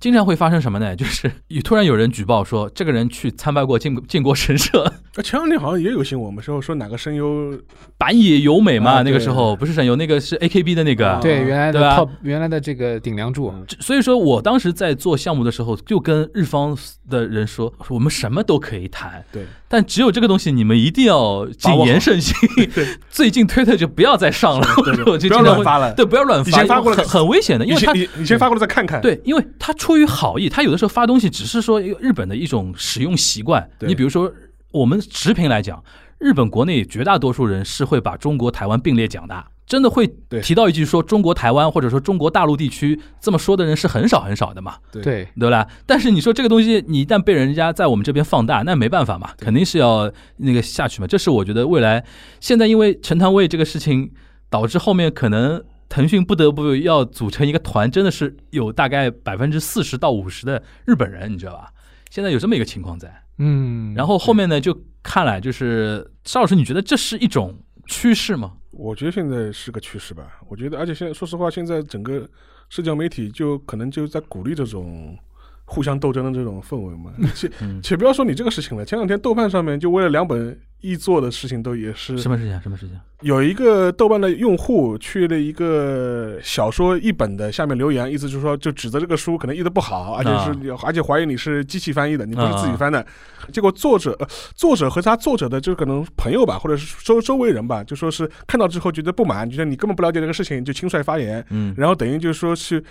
[0.03, 0.95] 经常会发生什么呢？
[0.97, 1.31] 就是
[1.63, 4.83] 突然有人举报说，这个人去参拜过靖靖国神社，
[5.15, 7.57] 啊前两天好像也有新闻我们，说说哪个声优
[7.97, 11.21] 板野由美嘛，啊那个时候不是声优，那个是 AKB 的那个，啊。
[11.21, 16.77] 对原来的对原来的这个顶梁柱，所以说我当时在做项目的时候，就跟日方
[17.09, 22.37] 的人说，我们什么都可以谈，对，但只有这个东西你们一定要谨言慎行。
[23.09, 25.95] 最近推特就不要再上了，对对我就不要乱发了。
[25.95, 33.67] 对，不要乱以发，前发过了很很危险的，因为他以前以以前发过来再看看，对，因为他出于好意，他有的时候发东西只是说一个日本的一种使用习惯。
[33.81, 34.31] 你比如说，
[34.73, 35.83] 我们持平来讲，
[36.19, 40.07] 日本国内绝大多数人是会把中国台湾并列讲的，真的会
[40.43, 44.77] 提到一句说中国台湾或者说中国大陆地区这么说的人是很少很少的嘛。
[44.91, 45.67] 对对，对吧？
[45.87, 51.07] 但是你说这个东西，你一旦被人家在我们这边放大，那没办法嘛，肯定是要那个下去嘛。
[51.07, 52.05] 这是我觉得未来
[52.41, 54.13] 现在因为陈团卫这个事情，
[54.51, 61.69] 导致后面可能腾讯不得不要组成一个团，真的是有大概百分之四十到五十的日本人，你知道吧？
[62.11, 68.53] 现在有这么一个情况在，嗯，然后后面呢，就看来就是邵老师，你觉得这是一种趋势吗？
[68.73, 70.41] 我觉得现在是个趋势吧。
[70.49, 72.29] 我觉得，而且现在说实话，现在整个
[72.69, 75.17] 社交媒体就可能就在鼓励这种
[75.65, 77.13] 互相斗争的这种氛围嘛。
[77.35, 82.61] 且嗯且不要说你这个事情了，前两天豆瓣上面就为了两本译作的事情，都也是什么事情啊？
[82.63, 82.99] 什么事情？
[83.21, 93.07] 有一个豆瓣的用户去了一个小说译本的下面留言，意思就是说，就指责这个书可能译的不好，而且啊是、而且怀疑你是机器翻译的，你不是自己啊翻的。
[93.53, 102.83] 结果作者、呃、作者和他作者的就可能朋友吧，或者是周周围人吧，就说是看到之后觉得不满，觉得你根本不了解这个事情，就轻率发言，嗯，然后等于就是说是。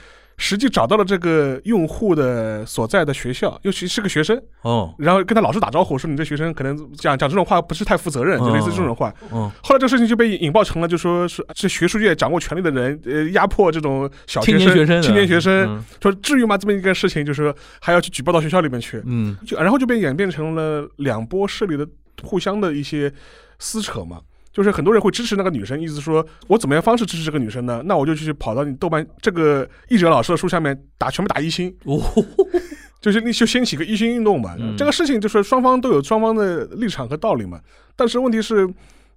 [0.43, 9.13] 实际找到了这个用户的所在的学校，尤其是个学生，哦，然后跟他老师打招呼，说你这学生可能讲讲这种话不是太负责任，就类似这种话。
[9.29, 16.57] 哦，后来这个事情就被引爆成了，就说是是学术界掌握权力的人，呃，压迫这种小学生、青年学生，青年学生，嗯说至于吗？
[16.57, 21.87] 这么一个事情，就是说还要去举报到学校里面去，嗯就然后就被演变成了两波势力的
[22.23, 23.13] 互相的一些
[23.59, 24.19] 撕扯嘛。
[24.53, 27.81] 就是很多人会支持那个女生，意思说我怎么样方式支持这个女生呢？
[27.85, 32.01] 那我就去跑到你豆瓣这个译者老师的书下面打，全部打一星， 哦，
[33.01, 34.55] 就是你就掀起个一星运动嘛。
[34.59, 37.59] 嗯这个事情就是双方都有双方的立场和道理嘛，
[37.95, 38.67] 但是问题是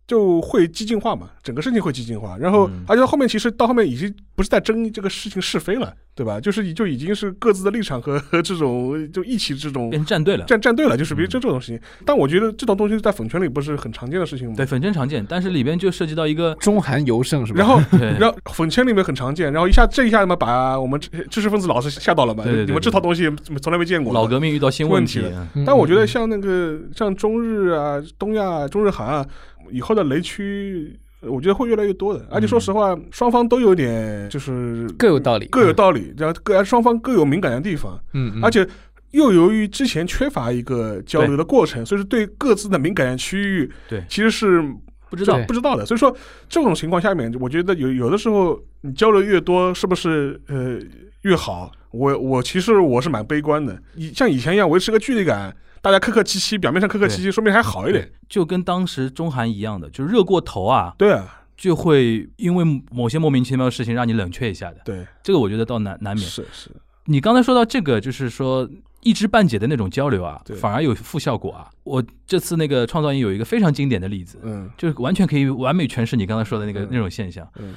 [0.07, 2.37] 就会激进化嘛，整个事情会激进化。
[2.39, 6.41] 然后嗯而且后面其实到后面已经不是在争这个事情是非了，对吧？
[6.41, 10.45] 就是已就已经是各自的立场和 和这种就一起这种变成战队了。
[10.45, 11.81] 站站队了，就是比如嗯这这种事情。
[12.05, 14.55] 但我觉得这种东西在粉圈里不是很常见的事情吗？
[14.57, 17.59] 对，粉圈常见，但是里边就涉及到一个，中韩尤盛是吧？
[17.59, 17.81] 然后
[18.19, 22.45] 然后粉圈里面很常见，然后一下这一下嘛，把我们知知识分子老师吓到了嘛。
[22.45, 23.31] 对对对你们这套东西
[23.63, 24.13] 从来没见过。
[24.13, 29.27] 老革命遇到新问题了，嗯但我觉得像那个像中日啊、东亚、啊、中日韩啊，
[29.71, 32.27] 以后的雷区，呃我觉得会越来越多的。
[32.31, 38.67] 而且说实话，双方都有点就是各有道理，各有道理，然后各双方各有敏感的地方，嗯，嗯，而且。
[39.15, 44.61] 又由于之前缺乏一个交流的过程，所以说对各自的敏感区域，对其实是
[45.09, 45.87] 不知道不知道的。
[45.87, 46.13] 所以说
[46.49, 50.81] 这种情况下面，我觉得有有的时候你交流越多，是不是呃
[51.23, 51.71] 越好？
[51.95, 58.11] 我我其实我是蛮悲观的，以像以前一样维持个距离感，大家客客气气，表面上客客气气，说不定还好一点。
[58.29, 64.79] 就跟当时中韩一样的，就热过头啊，对啊，就会因为某些莫名其妙的事情让你冷却一下的。
[64.85, 66.29] 对，这个我觉得倒难难免。
[66.29, 66.71] 是是，
[67.05, 68.69] 你刚才说到这个，就是说
[69.03, 71.71] 一知半解的那种交流啊，反而有负效果啊。
[71.85, 77.47] 我这次那个创造营有一个非常经典的例子，嗯就是完全可以完美诠释你刚才说的那个嗯那种现象。
[77.57, 77.75] 嗯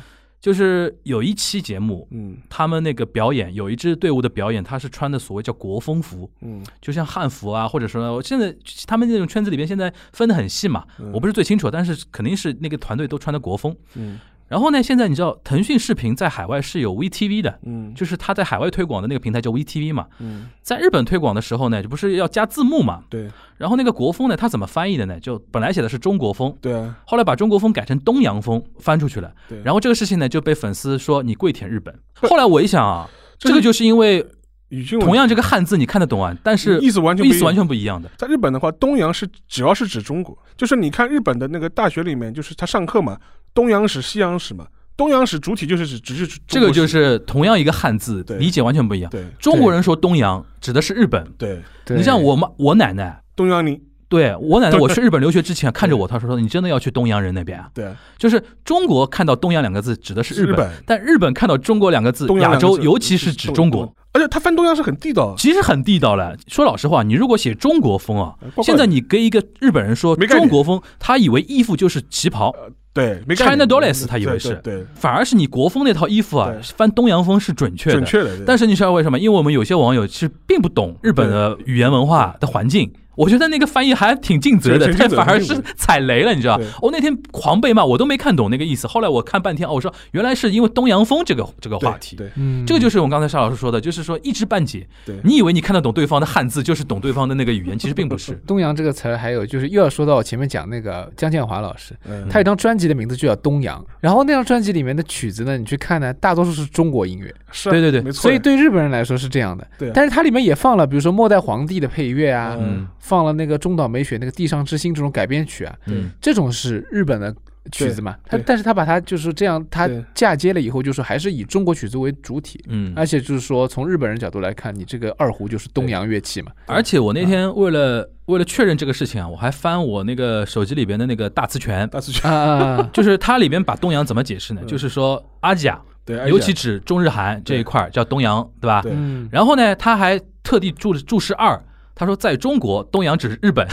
[0.47, 2.37] 就是有一期节目，嗯。
[2.49, 6.63] 他们那个表演有一支队伍的表演，他是穿的所谓叫国风服，嗯。
[6.79, 13.75] 就像汉服啊，或者说我现在他们那种圈子里边现在分的很细嘛，嗯，我不是最清楚，但是肯定是那个团队都穿的国风。
[13.95, 14.17] 嗯
[14.47, 23.03] 然后呢，现在你知道腾讯视频在海外是有 VTV 的，嗯就是它在海外推广的那个平台叫 VTV 嘛，嗯，在日本推广的时候呢，就不是要加字幕嘛？
[23.09, 25.19] 对然后那个国风呢，它怎么翻译的呢？
[25.19, 29.33] 就本来写的是中国风，对啊后来把中国风改成东洋风翻出去了。
[29.49, 31.93] 对，然后这个事情呢，就被粉丝说你跪舔日本。
[32.29, 34.25] 后来我一想啊，这这个就是因为
[34.69, 38.09] 语境同样这个汉字你看得懂啊，但是意思完全意思完全不一样的。
[38.17, 43.17] 在日本的话，东洋是主要是指中国，就是你看日本的那个大学里面，就是他上课嘛，
[43.57, 44.67] 东洋史、西洋史嘛。
[44.95, 49.09] 东洋史主体就是指只是这个就是同样一个汉字，理解完全不一样。
[49.09, 49.25] 对。
[49.39, 51.59] 中国人说东洋指的是日本，对。
[51.83, 53.19] 对你像我妈我奶奶。
[53.35, 53.81] 东洋你。
[54.09, 57.67] 对我奶奶， 我去日本留学之前看着我，她说：“你真的要去东洋人那边啊？
[57.73, 66.33] 对？”就是中国看到“东洋”两个字指的是日本，但日本看到“中国”两个字，亚洲尤其是指中国，，而且他翻东洋是很地道，其实很地道了。
[66.47, 68.33] 说老实话，你如果写中国风啊，
[68.63, 72.55] 现在你跟一个日本人说中国风，他以为衣服就是旗袍，
[72.97, 77.95] 对 China Dollars 他以为是对对反而是你国风那套衣服啊，翻东洋风是准确的。
[77.97, 79.17] 准确的，但是你知道为什么？
[79.19, 82.91] 因为我们有些网友其实并不懂日本的语言文化的环境。
[83.18, 86.68] 我觉得那个翻译还挺尽责的，但反而是踩雷了，你知道对？
[86.82, 88.88] 我那天狂被骂，我都没看懂那个意思。
[88.88, 92.15] 后来我看半天，哦，我说原来是因为东洋风这个这个话题。
[92.15, 94.88] 对，对嗯，这个就是我们刚才沙老师说的，就是说一知半解。
[95.03, 98.34] 对你以为你看得懂对方的汉字，就是懂对方的那个语言，其实并不是。
[98.45, 109.65] 东洋这个词，还有就是又要说到我前面讲那个江建华老师，嗯他有张专辑的名字就叫《东洋》，然后那张专辑里面的曲子呢，你去看呢，大多数是中国音乐，是啊对对对没错，所以对日本人来说是这样的。
[109.80, 117.33] 对啊但是它里面也放了，比如说末代皇帝的配乐啊，嗯放了那个中岛美雪那个《地上之星》这种改编曲啊，嗯，这种是日本的
[117.71, 118.15] 曲子嘛？
[118.25, 122.63] 他但是他把它就是这样，他嫁接了以后，就是还是以中国曲子为主体。
[122.67, 126.51] 嗯，而且就是说，从日本人角度来看，你这个二胡就是东洋乐器嘛。
[126.65, 132.87] 而且我那天为了为了确认这个事情啊，我还翻我那个手机里边的那个大词权，大词曲啊！
[132.93, 134.61] 就是它里边把东洋怎么解释呢？
[134.63, 138.81] 嗯就是说阿吉亚，对，尤其指中日韩这一块儿叫东洋，对吧？
[138.81, 138.91] 对。
[138.95, 141.61] 嗯，然后呢，他还特地注注释二，
[141.97, 143.67] 他说在中国东洋只是日本，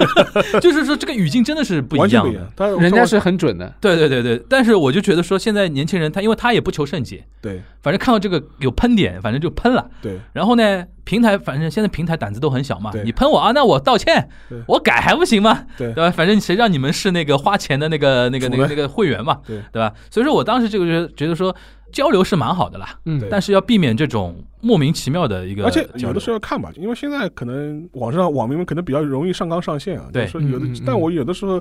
[0.60, 2.30] 就是说这个语境真的是不一样
[2.78, 3.74] 人家是很准的。
[3.80, 9.88] 对对对对，但是我就觉得说，现在年轻人他因为他也不求甚解，对反正看到这个有喷点，反正就喷了。
[10.02, 14.28] 对然后呢，平台反正现在平台胆子都很小嘛，你喷我啊，那我道歉，
[14.68, 15.64] 我改还不行吗？
[15.78, 16.10] 对对吧？
[16.10, 19.92] 反正谁让你们是那个花钱的那个那个那个那个会员嘛，对对吧？
[20.10, 21.54] 所以说我当时这个觉得觉得说
[21.92, 23.22] 交流是蛮好的啦，嗯。
[23.30, 30.26] 但是要避免这种莫名其妙的一个而且有的时候要看吧，因为现在可能网上网民们可能比较容易上纲上线啊，对。
[30.26, 31.52] 就是说有的嗯嗯嗯，但我有的时候，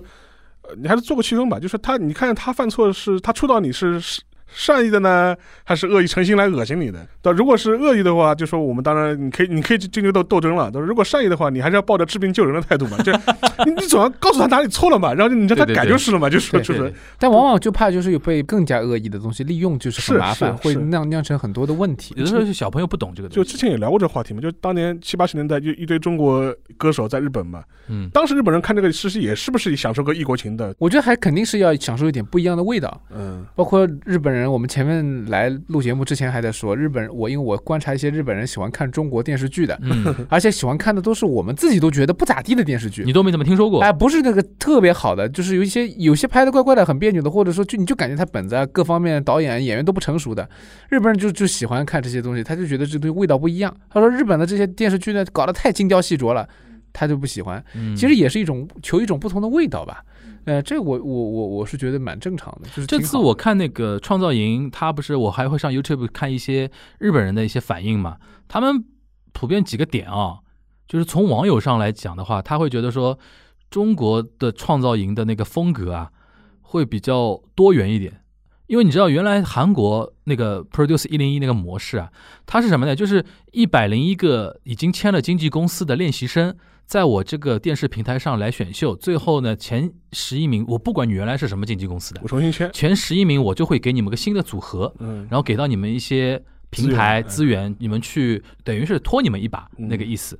[0.63, 4.21] 呃，你还是做个区分吧，就是他，你看他犯错是他触到你是是
[4.53, 7.05] 善意的呢，还是恶意诚心来恶心你的？
[7.21, 10.69] 对，如果是恶意的话，就说我们当然你可以你可以进行斗斗争了。
[10.73, 13.11] 但是如果善意的话，你还是要抱着治病救人的态度嘛，就
[13.65, 16.93] 你 你总要告诉他哪里错了嘛，然后你让他改就是了嘛，就说对就是。
[17.17, 20.79] 但往往就怕就是有被更加恶意的东西利用，就是很是麻烦，会是。
[20.79, 22.13] 是酿酿成很多的问题。
[22.17, 22.23] 有。
[22.23, 33.01] 的时候是小朋友不懂这个东西，就之前也聊过这个话题嘛，就当年七八十年代就一堆中国歌手在日本嘛，嗯，当时日本人看这个其实也是不是享受个异国情的，我觉得还肯定是要享受一点不一样的味道。
[33.13, 43.03] 嗯，包括日本人，我们前面来录节目之前还在说，日本人我因为我观察一些日本人喜欢看中国电视剧的，嗯， 而且喜欢看的都是我们自己都觉得不咋地的电视剧。
[43.03, 50.47] 你都没怎么听说过哎，，不是那个特别好的，就是有一些有些拍的怪怪的、很别扭的，或者说就你就感觉他本子啊各方面导演演员都不成熟的，
[50.89, 53.75] 日本人就就喜欢看这些东西，他就觉得这东西味道不一样。
[53.89, 56.47] 他说日本的这些电视剧呢搞得太精雕细琢了，
[56.93, 57.63] 他就不喜欢。
[57.75, 60.03] 嗯其实也是一种求一种不同的味道吧。
[60.45, 68.17] 呃，这我我我我是觉得蛮正常的，就是这次我看那个创造营，他不是我还会上 YouTube 看一些日本人的一些反应嘛？
[68.47, 68.83] 他们
[69.33, 70.39] 普遍几个点啊，
[70.87, 73.19] 就是从网友上来讲的话，他会觉得说
[73.69, 76.11] 中国的创造营的那个风格啊，
[76.61, 78.20] 会比较多元一点。
[78.71, 82.09] 因为你知道，原来韩国那个 Produce 一零一那个模式啊，
[82.45, 82.95] 它是什么呢？
[82.95, 86.55] 就是一百零一个已经签了经纪公司的练习生，
[86.85, 100.39] 在我这个电视平台上来选秀，最后呢前十一名，我不管你原来是什么经纪公司的我，重新签，前十一名我就会给你们个新的组合，嗯，然后给到你们一些平台资资源，你们去等于是拖你们一把嗯那个意思。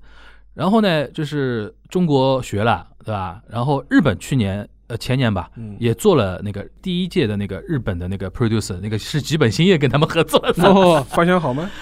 [0.54, 3.42] 然后呢，就是中国学了，对吧？
[3.50, 5.76] 然后日本去年呃前年吧，嗯。
[5.80, 11.70] 也做了那个第一届的那个日本的那个 producer，那个是吉本兴业跟他们合作的， 哦，反响好吗？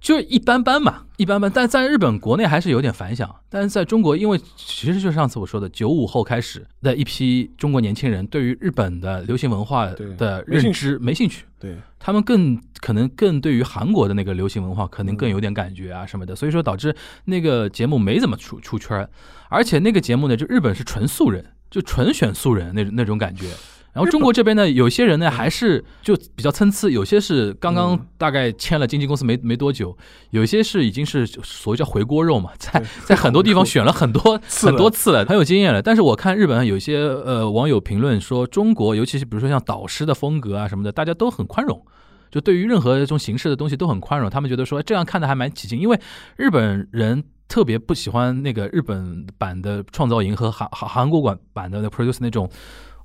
[0.00, 1.52] 就一般般嘛，一般般。
[1.54, 16.96] 但在日本国内还是有点反响，但是在中国，因为其实就上次我说的，九五后开始的一批中国年轻人，对于日本的流行文化的认知没兴趣，对，他们更可能更对于韩国的那个流行文化可能更有点感觉啊什么的，所以说导致
[17.26, 19.06] 那个节目没怎么出出圈，
[19.50, 23.46] 而且那个节目呢，就日本是纯素人，就纯选素人那那种感觉。
[23.92, 29.96] 然后中国这边呢，有些人呢还是就比较参差，有些是刚刚嗯大概签了经纪公司没没多久，
[30.30, 35.82] 有些是已经是所谓叫回锅肉嘛，在 在很多地方选了很多 很多次了，很有经验了。
[35.82, 41.84] 但是我看日本有一些呃网友评论说，中国尤其是比如说像导师的风格啊什么的，大家都很宽容。
[42.30, 46.00] 就对于任何这种形式的东西都很宽容，他们觉得说这样看的还蛮起劲，因为
[46.36, 52.48] 日本人特别不喜欢那个日本版的创造营和韩韩韩国版版的 Produce 那种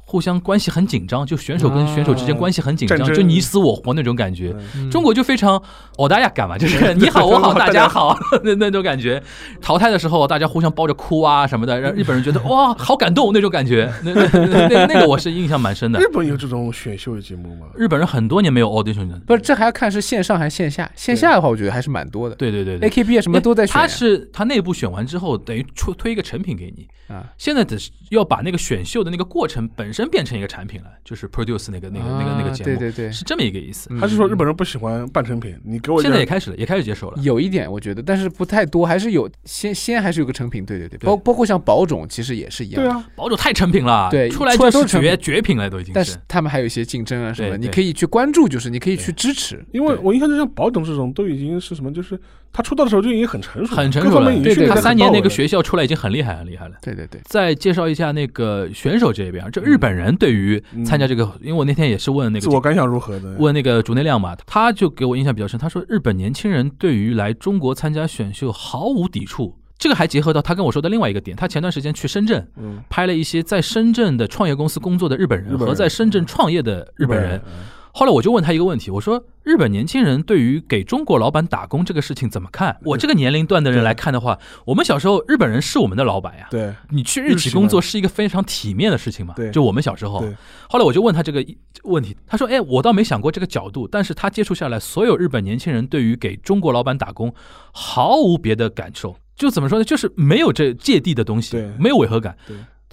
[0.08, 4.56] 互相关系很紧张，就选手跟选手之间啊关系很紧张，就你死我活那种感觉。
[4.92, 5.62] 中国就非常
[5.98, 9.22] 哦大家干嘛，就是 你好我好大家好 那那种感觉。
[9.62, 13.92] 淘汰的时候大家互相抱着哭啊什么的，让日本人觉得 哇好感动那种感觉。
[14.04, 16.08] 那那那那那个我是印象蛮深的日。
[16.14, 17.66] 本有这种选秀节目吗？
[17.76, 20.90] 日本人很多年没有 audition 了，不是，这还要看是线上还是线下。
[20.96, 22.36] 线下的话，我觉得还是蛮多的。
[22.36, 22.90] 对对对对。
[22.90, 26.88] AKB 啊什么都在选他是他内部选完之后，等于出推一个成品给你。
[27.08, 33.88] 啊，现在只是要把那个选秀的那个过程本身变成一个产品了，就是 produce 那个那个那个那个啊节目，对对对，是这么一个意思。
[33.92, 35.58] 嗯还是说日本人不喜欢半成品？
[35.64, 37.22] 你给我现在也开始了，也开始接受了。
[37.22, 40.66] 有一点我觉得，但是不太多，还是有先先还是有个成品。
[40.66, 42.84] 对对对，包包括像宝种，其实也是一样。
[42.84, 42.92] 对。
[42.92, 49.64] 啊，宝种太成品了，对出来出来就是绝绝品了，都已经但是他们还有一些竞争啊什么你可以去关注，就是你可以去支持。
[49.72, 52.20] 因为我印象中像宝冢这种都已经是什么，就是
[52.56, 56.76] 他出道的时候就已经很成熟了，很成熟了对对他三年那个学校出来已经很厉害很厉害了。
[56.82, 63.36] 对对对，再介绍一下那个选手这边，就日本人对于参加这个，因为我那天也是问那个自我感想如何的？
[63.38, 65.60] 问那个竹内亮嘛，他就给我印象比较深。
[65.60, 69.54] 他说日本年轻人对于来中国参加选秀毫无抵触。
[69.78, 77.52] 这个还结合到他跟我说的另外一个点，他前段时间去深圳嗯，拍了一些在深圳的创业公司工作的日本人日本人和在深圳创业的日本人。，嗯
[77.98, 82.78] 后来我就问他一个问题，我说日本年轻人对于给中国老板打工这个事情怎么看？
[82.84, 86.46] 我这个年龄段的人来看的话，我们小时候日本人是我们的老板呀。
[86.52, 89.34] 对你去日企工作是一个非常体面的事情嘛？
[89.38, 90.20] 对就我们小时候。
[90.20, 90.36] 对，
[90.68, 91.42] 后来我就问他这个
[91.84, 97.34] 问题，他说：“哎，我倒没想过这个角度，但是他接触下来，所有日本年轻人对于给中国老板打工
[97.72, 99.86] 毫无别的感受，就怎么说呢？
[99.86, 102.36] 就是没有这芥蒂的东西，没有违和感。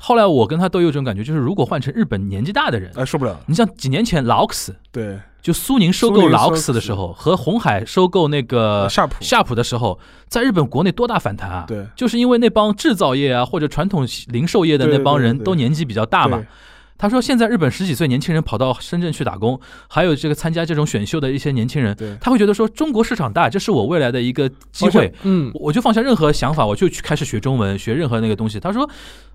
[0.02, 9.98] 对，后来我跟他都有这种感觉，就是如果换成日本年纪大的人，哎，受不了，你像几年前劳克斯，对，就苏宁收购劳克收斯的时候，和红海收购那个夏普，夏普的时候，
[10.28, 11.64] 在日本国内多大反弹啊！
[11.68, 16.46] 对，就是因为那帮制造业啊或者传统零售业的那帮人都年纪比较大嘛对。
[17.02, 28.60] 他说，现在日本十几岁年轻人跑到深圳去打工，还有这个参加这种选秀的一些年轻人，他会觉得说中国市场大，这是我未来的一个机会，嗯，我就放下任何想法，我就去开始学中文，学任何那个东西。
[28.60, 28.88] 他说，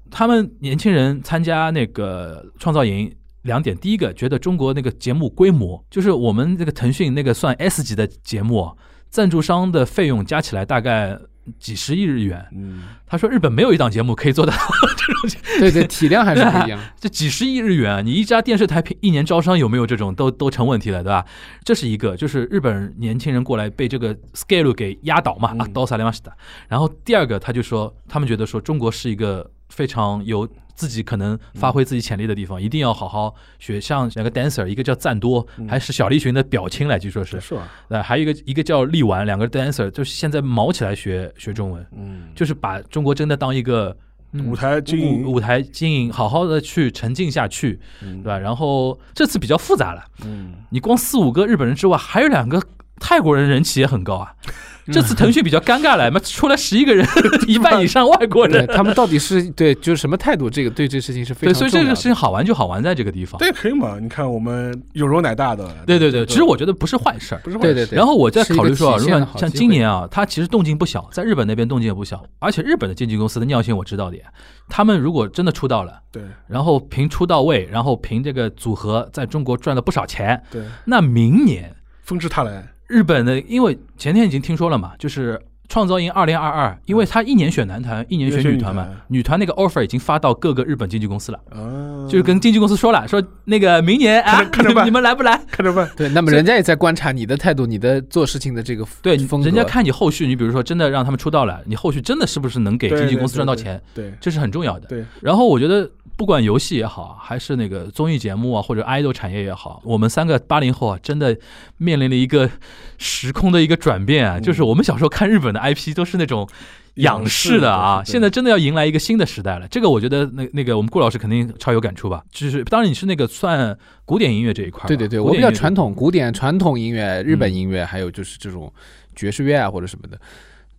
[0.10, 3.14] 他们年轻人参加那个创造营。
[3.44, 8.70] 两点，第一个觉得中国那个节目规模，就是我们这个腾讯那个算 S 级的节目，
[9.10, 11.18] 赞助商的费用加起来大概
[11.60, 12.46] 几十亿日元。
[12.54, 16.80] 嗯，他说日本没有一档节目可以做到这种 对对，体量还是不一样。
[17.00, 21.26] 这几十亿日元，你一家电视台平一年招商有没有这种都都成问题了，对吧？
[21.64, 26.32] 这是一个，就是日本年轻人过来被这个 scale 给压倒嘛，嗯啊，倒萨雷马西达。
[26.68, 30.48] 然后第二个，他就说他们觉得说中国是一个非常有
[30.78, 33.82] 自己可能发挥自己潜力的地方，一定要好好学。
[33.82, 37.68] 像两个 dancer，一个叫赞多，嗯还是小栗旬的表亲来，据说是，是吧？
[37.90, 43.90] 呃，还有一个一个叫力丸，两个 dancer 就是现在毛起来学学中文，嗯，就是把中国真的当一个。
[44.34, 48.38] 嗯舞台经营，舞舞台经营，好好的去沉浸下去，嗯对吧？
[48.38, 52.62] 然后这次比较复杂了，嗯，你光四五个日本人之外，还有两个
[53.00, 54.34] 泰国人人气也很高啊。
[54.46, 54.54] 嗯
[54.90, 57.06] 这次腾讯比较尴尬了，妈出来十一个人，
[57.46, 58.66] 一半以上外国人。
[58.68, 60.50] 他们到底是对就是什么态度？
[60.50, 61.70] 这个对这事情是非对，常重要的。
[61.72, 63.38] 所以这个事情好玩就好玩在这个地方。
[63.38, 64.00] 这也可以嘛？
[64.00, 67.42] 你看我们有容乃大的，对对对，其实我觉得不是坏事儿。
[67.44, 74.24] 不是坏事对对对然后我在考虑说如果像今年啊，它其实动静不小，在日本那边动静也不小，而且日本的经纪公司的尿性我知道的呀，
[74.70, 95.38] 他们如果真的出道了，对然后凭出道位，然后凭这个组合在中国赚了不少钱，对，那明年纷至沓来，日本的，因为前天已经听说了嘛，就是创造营二零二二，因为他一年选男团，一年选女团嘛女团，女团那个 offer 已经发到各个日本经纪公司了，啊，就是跟经纪公司说了，说那个明年啊看着，办 你们来不来？
[95.52, 99.46] 看着办，对，那么人家也在观察你的态度，你的做事情的这个对，风格。
[99.46, 104.14] 人家看你后续，你比如说真的让他们出道了，你后续真的是不是能给经纪公司赚到钱，对。
[104.22, 104.88] 这是很重要的。
[104.88, 111.38] 对，然后我觉得，不管游戏也好，还是那个综艺节目啊，或者 idol 产业也好，我们三个八零后啊，真的
[111.78, 112.50] 面临了一个
[112.98, 114.40] 时空的一个转变啊。
[114.40, 116.50] 嗯就是我们小时候看日本的 IP 都是那种
[116.96, 119.68] 仰视的啊，现在真的要迎来一个新的时代了。
[119.68, 122.24] 这个我觉得那那个我们顾老师肯定超有感触吧？
[122.32, 128.74] 就是当然你是那个算古典音乐这一块，对对对，我比较传统古典传统音乐、日本嗯音乐，还有就是这种
[129.16, 130.20] 爵士乐啊或者什么的。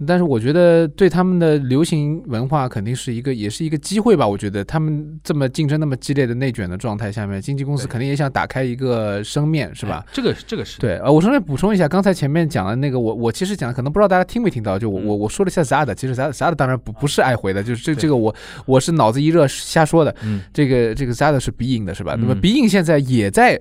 [0.06, 4.26] 但是我觉得对他们的流行文化肯定是一个，也是一个机会吧。
[4.26, 10.04] 我觉得他们这么竞争那么激烈的内卷的状态下面，经纪公司肯定也想打开一个生面，是吧？
[10.06, 18.34] 哎这个这个是对，呃，我顺便补充一下，刚才前面讲的那个，我我其实讲的可能不知道大家听没听到，就我嗯我我说了一下 Zada，其实 Zada Zada 当然不不是爱回的，就是这这个我
[18.66, 22.14] 我是脑子一热瞎说的，嗯这个这个 Zada 是 Being 的是吧？
[22.16, 23.60] 那么嗯 Being 现在也在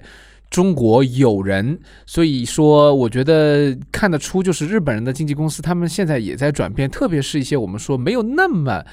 [0.50, 8.84] 中国有人，所以说我觉得看得出，就是日本人的经纪公司，他们现在也在转变，特别是一些我们说没有那么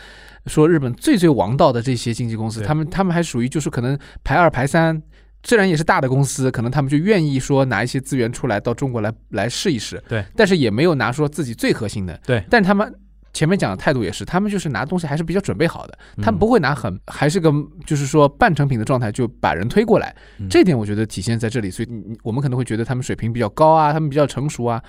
[0.47, 5.01] 说日本最最王道的这些经纪公司，他们他们还属于就是可能排二排三。
[5.47, 12.43] 虽然也是大的公司，可能他们就愿意说拿一些资源出来到中国来来试一试，对，但是也没有拿说自己最核心的，对。
[12.49, 12.91] 但他们
[13.35, 17.53] 前面讲的态度也是，他们就是拿东西还是比较准备好的，他们嗯不会拿很还是个
[17.85, 24.81] 就是说半成品的状态就把人推过来，嗯这点我觉得体现在这里，所以你你我们可能会觉得他们水平比较高啊，他们比较成熟啊，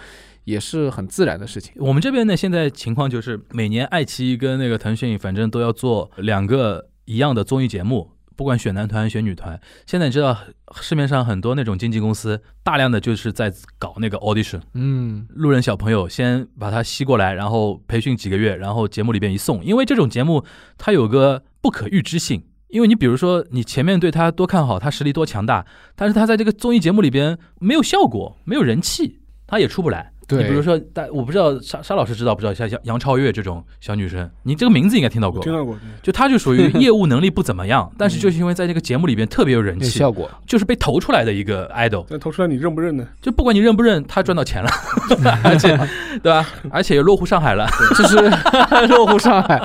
[0.43, 1.73] 也是很自然的事情。
[1.77, 9.59] 我们这边呢，现在情况就是每年爱奇艺跟那个腾讯，反正都要做两个一样的综艺节目，不管选男团选女团。
[9.85, 10.37] 现在你知道
[10.81, 20.43] 市面上很多那种经纪公司，大量的就是在搞那个 audition，嗯，路人小朋友先把他吸过来，然后培训几个月，然后节目里边一送，因为这种节目
[20.77, 22.43] 它有个不可预知性。
[22.69, 25.65] 因为你比如说，你前面对他多看好，他实力多强大，
[25.95, 30.11] 但是他在这个综艺节目里边没有效果，没有人气，他也出不来。
[30.27, 40.29] 对你比如说，但我不知道沙沙老师知道不知道，像杨杨超越这种小女生，你这个名字应该听到过，听到过，就她就属于业务能力不怎么样，但是就是因为在这个节目里边特别有人气，效果。
[40.47, 42.05] 就是被投出来的一个 idol。
[42.09, 43.05] 那投出来你认不认呢？
[43.21, 44.69] 就不管你认不认，她赚到钱了，
[45.43, 45.77] 而且
[46.23, 46.47] 对吧？
[46.71, 48.15] 而且也落户上海了，就是
[48.87, 49.61] 落户上海，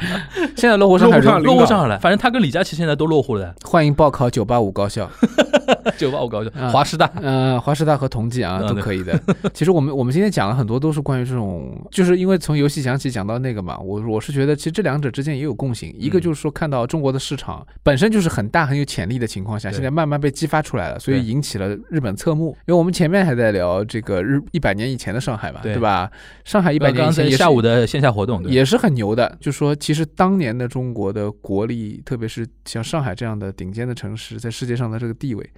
[0.57, 1.99] 现在落户上海落户上领导落户上海了。
[1.99, 5.11] 反正他跟李佳琦现在都落户了，欢迎报考九八五高校，
[5.97, 7.11] 九八五高校啊，华师大。
[7.17, 9.19] 呃，华师大和同济啊都可以的。
[9.55, 22.57] 其实我们我们今天讲了很多，都是关于这种，就是因为从游戏讲起讲到那个嘛，我我是觉得其实这两者之间也有共性，一个嗯就是说看到中国的市场本身就是很大很有潜力的情况下，现在慢慢被激发出来了，所以引起了日本侧目。
[22.67, 26.11] 因为我们前面还在聊这个日一百年以前的上海嘛，对对吧？
[26.45, 29.37] 上海一百年以前下午的线下活动，对也是很牛的。
[29.41, 35.51] 就说其实当年的中国的国力，特别是像上海这样的顶尖的城市，在世界上的这个地位，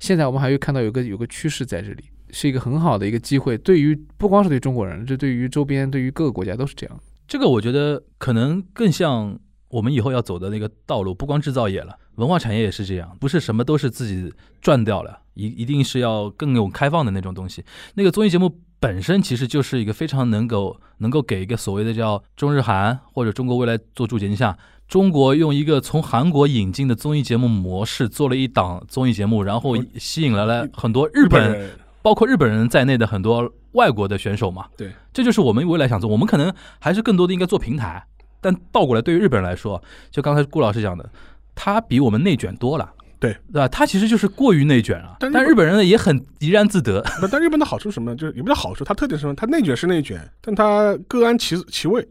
[0.00, 3.56] 现在我们还会看到有个有个趋势在这里，是一个很好的一个机会。
[3.56, 7.00] 对于不光是对中国人，这对于周边、对于各个国家都是这样。
[7.28, 9.38] 这个我觉得可能更像
[9.68, 17.64] 我们以后要走的那个道路，不光制造业了，文化产业也是这样，不是什么都是自己赚掉了，一一定是要更有开放的那种东西。
[17.94, 24.56] 那个综艺节目本身其实就是一个非常能够能够给一个所谓的叫中日韩或者中国未来做注解下，
[24.90, 31.70] 中国用一个从韩国引进的综艺节目模式做了一档综艺节目，然后吸引来了很多日本人
[32.02, 34.66] 包括日本人在内的很多外国的选手嘛。
[34.76, 36.10] 对，这就是我们未来想做。
[36.10, 38.04] 我们可能还是更多的应该做平台，
[38.40, 39.80] 但倒过来，对于日本人来说，
[40.10, 41.08] 就刚才顾老师讲的，
[41.54, 42.92] 他比我们内卷多了。
[43.20, 43.68] 对对吧？
[43.68, 47.04] 他其实就是过于内卷了，但日本但日本人呢也很怡然自得。
[47.20, 48.16] 那但日本的好处是什么呢？
[48.16, 49.34] 就是也不叫好处，它特点是什么？
[49.34, 52.02] 它内卷是内卷，但它各安其其位。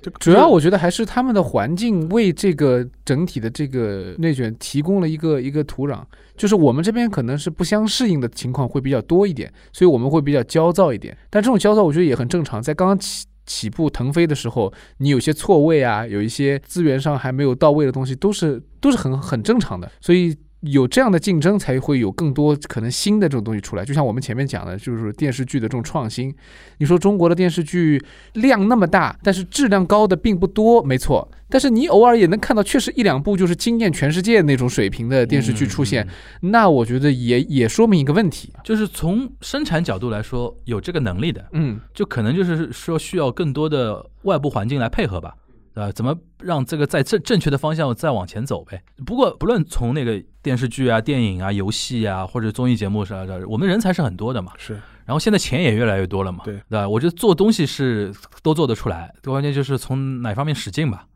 [0.00, 6.00] 就主要我觉得还是他们的环境为这个整体的这个内卷提供了一个一个土壤，
[6.36, 11.18] 就是我们这边可能是不相适应的情况会比较多一点，所以我们会比较焦躁一点。
[11.28, 20.36] 但这种焦躁我觉得也很正常，在刚刚起起步腾飞的时候，你有些错位啊，有一些资源上还没有到位的东西，都是都是很很正常的，所以。
[20.62, 23.84] 有这样的竞争，才会有更多可能新的这种东西出来。
[23.84, 26.34] 就像我们前面讲的，就是电视剧的这种创新。
[26.78, 28.02] 你说中国的电视剧
[28.34, 31.28] 量那么大，但是质量高的并不多，没错。
[31.48, 36.06] 但是你偶尔也能看到，确实一两部就是惊艳全世界那种水平的电视剧出现，
[36.40, 38.52] 那我觉得也也说明一个问题。
[38.64, 45.34] 就是从生产角度来说，有这个能力的，嗯，就可能就是说需要更多的外部环境来配合吧。
[45.74, 48.82] 啊，怎么让这个在正正确的方向再往前走呗？
[49.04, 54.52] 不过不论从那个电视剧啊、电影啊、游戏啊，或者综艺节目啥的，我们人才是很多的嘛。
[54.58, 54.74] 是，
[55.04, 56.88] 然后现在钱也越来越多了嘛，对对吧？
[56.88, 58.12] 我觉得做东西是
[58.42, 61.06] 都做得出来，关键就是从哪方面使劲吧，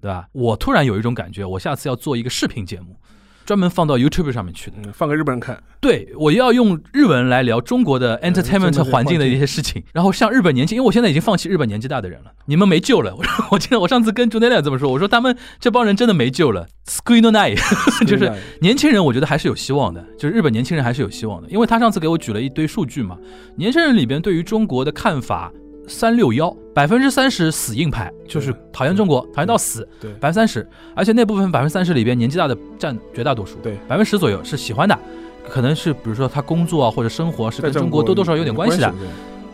[0.00, 0.28] 对吧？
[0.32, 2.96] 我突然有一种感觉，我下次要做一个视频节目，
[3.44, 4.76] 专门放到 YouTube 上面去的。
[4.84, 5.62] 嗯，放给日本人看。
[5.80, 13.14] 对，我要用日文来聊中国的 entertainment 环境的一些事情，然后像日本年轻，因为我现在已经放弃日本年纪大的人了，你们没救了。
[13.14, 17.58] 我说，我记得我上次跟朱内亮这么说，我说他们这帮人真的没救了 s c r e e n o night，
[18.06, 23.18] 就是年轻人，我觉得还是有希望的，就是日本年轻人还是有希望的，因为他上次给我举了一堆数据嘛，
[23.56, 25.52] 年轻人里边对于中国的看法。
[25.86, 34.98] 三六幺，百分之三十死硬派，就是讨厌中国，讨厌到死，对，百分之三十，而且那部分百分之三十里边年纪大的占绝大多数，对，百分之十左右是喜欢的，
[35.48, 38.92] 可能是比如说他工作啊或者生活是跟中国多多少少有点关系的，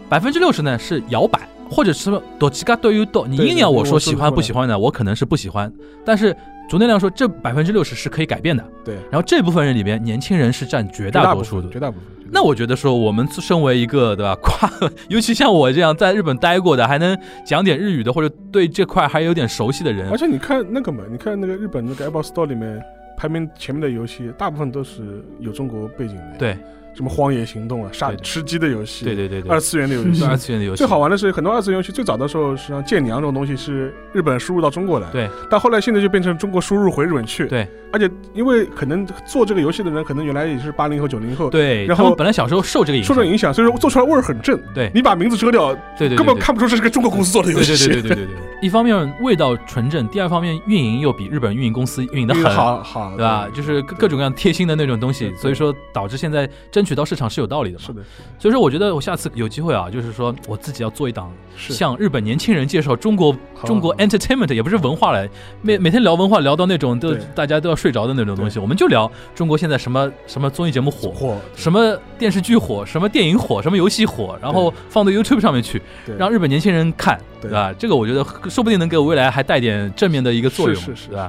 [0.09, 5.72] 百分之六十呢是摇摆，或者是多几个都有多，你硬要我说喜欢不喜欢呢，我可能是不喜欢，
[6.05, 6.37] 但是
[6.68, 12.20] 竹内亮说这百分之六十是可以改变的，对，然后这部分人里边年轻人是占绝大多数的，绝大部分。
[12.33, 14.70] 那我觉得说，我们身为一个对吧， 跨，
[15.09, 22.81] 尤其像我这样在日本待过的，还能讲点日语的，或者对这块还有点熟悉的人，而且你看那个嘛，你看那个日本那个 Apple Store 里面
[23.16, 26.39] 排名前面的游戏，大部分都是有中国背景的。
[26.39, 26.57] 对，
[27.01, 30.22] 什么《荒野行动》啊、杀吃鸡的游戏，对对对对，二次元的游戏。
[30.28, 30.76] 二次元的游戏。
[30.76, 44.61] 最好玩的是，很多二次元游戏最早的时候，实际上剑娘这种东西是日本输入到中国来，对，但后来现在就变成中国输入回日本去，对，而且因为可能做这个游戏的人，可能原来也是八零后、九零后，对，然后本来小时候受这个影响，受这影响，所以说做出来味儿很正。
[44.74, 44.90] 对。
[44.94, 47.88] 你把名字遮掉，对对对，根本看不出这是个中国公司做的游戏。
[47.88, 52.51] 对对对对对对， 一方面味道纯正，第二方面运营又比日本运营公司运营的嗯很。
[52.51, 53.48] 好好，对吧？
[53.55, 57.84] 就是各各种各样贴心的那种东西，所以说导致现在争取到市场是有道理的嘛。
[57.84, 58.03] 是的，
[58.38, 63.36] 所以说我觉得我下次有机会啊，就是说我自己要做一档向日本年轻人介绍中国
[63.66, 65.28] 中国 entertainment，也不是文化了，
[65.61, 75.82] 每每天聊文化聊到那种都大家都要睡着的那种东西，我们就聊中国现在什么什么综艺节目火，火，什么电视剧火，什么电影火，什么游戏火，然后放到 YouTube 上面去，
[76.18, 77.51] 让日本年轻人看，对。
[77.51, 77.74] 对吧？
[77.76, 81.28] 这个我觉得说不定能给我未来还带点正面的一个作用，是是是对吧？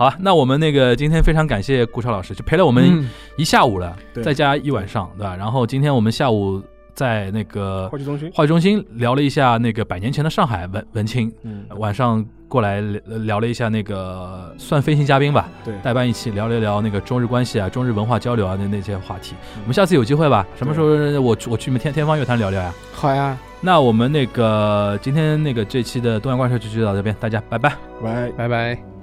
[0.00, 5.36] 好啊，那我们那个今天非常感谢顾超老师，就陪了我我们一下午了，对再加一晚上，对吧？
[5.36, 6.62] 然后今天我们下午
[6.94, 19.34] 在那个话剧中心，话剧中心聊了一下那个百年前的上海文文青，嗯，晚上过来聊聊了一下那个算飞行嘉宾吧，对，代班一起聊了聊那个中日关系啊、中日文化交流啊那那些话题。
[19.56, 20.86] 嗯我们下次有机会吧，什么时候
[21.20, 22.72] 我我去你们天天方乐坛聊聊呀？
[22.94, 27.76] 好呀，那我们那个今天那个这期的东阳怪兽就就到这边，大家拜拜。
[28.02, 28.30] 拜。
[28.30, 28.99] 拜拜。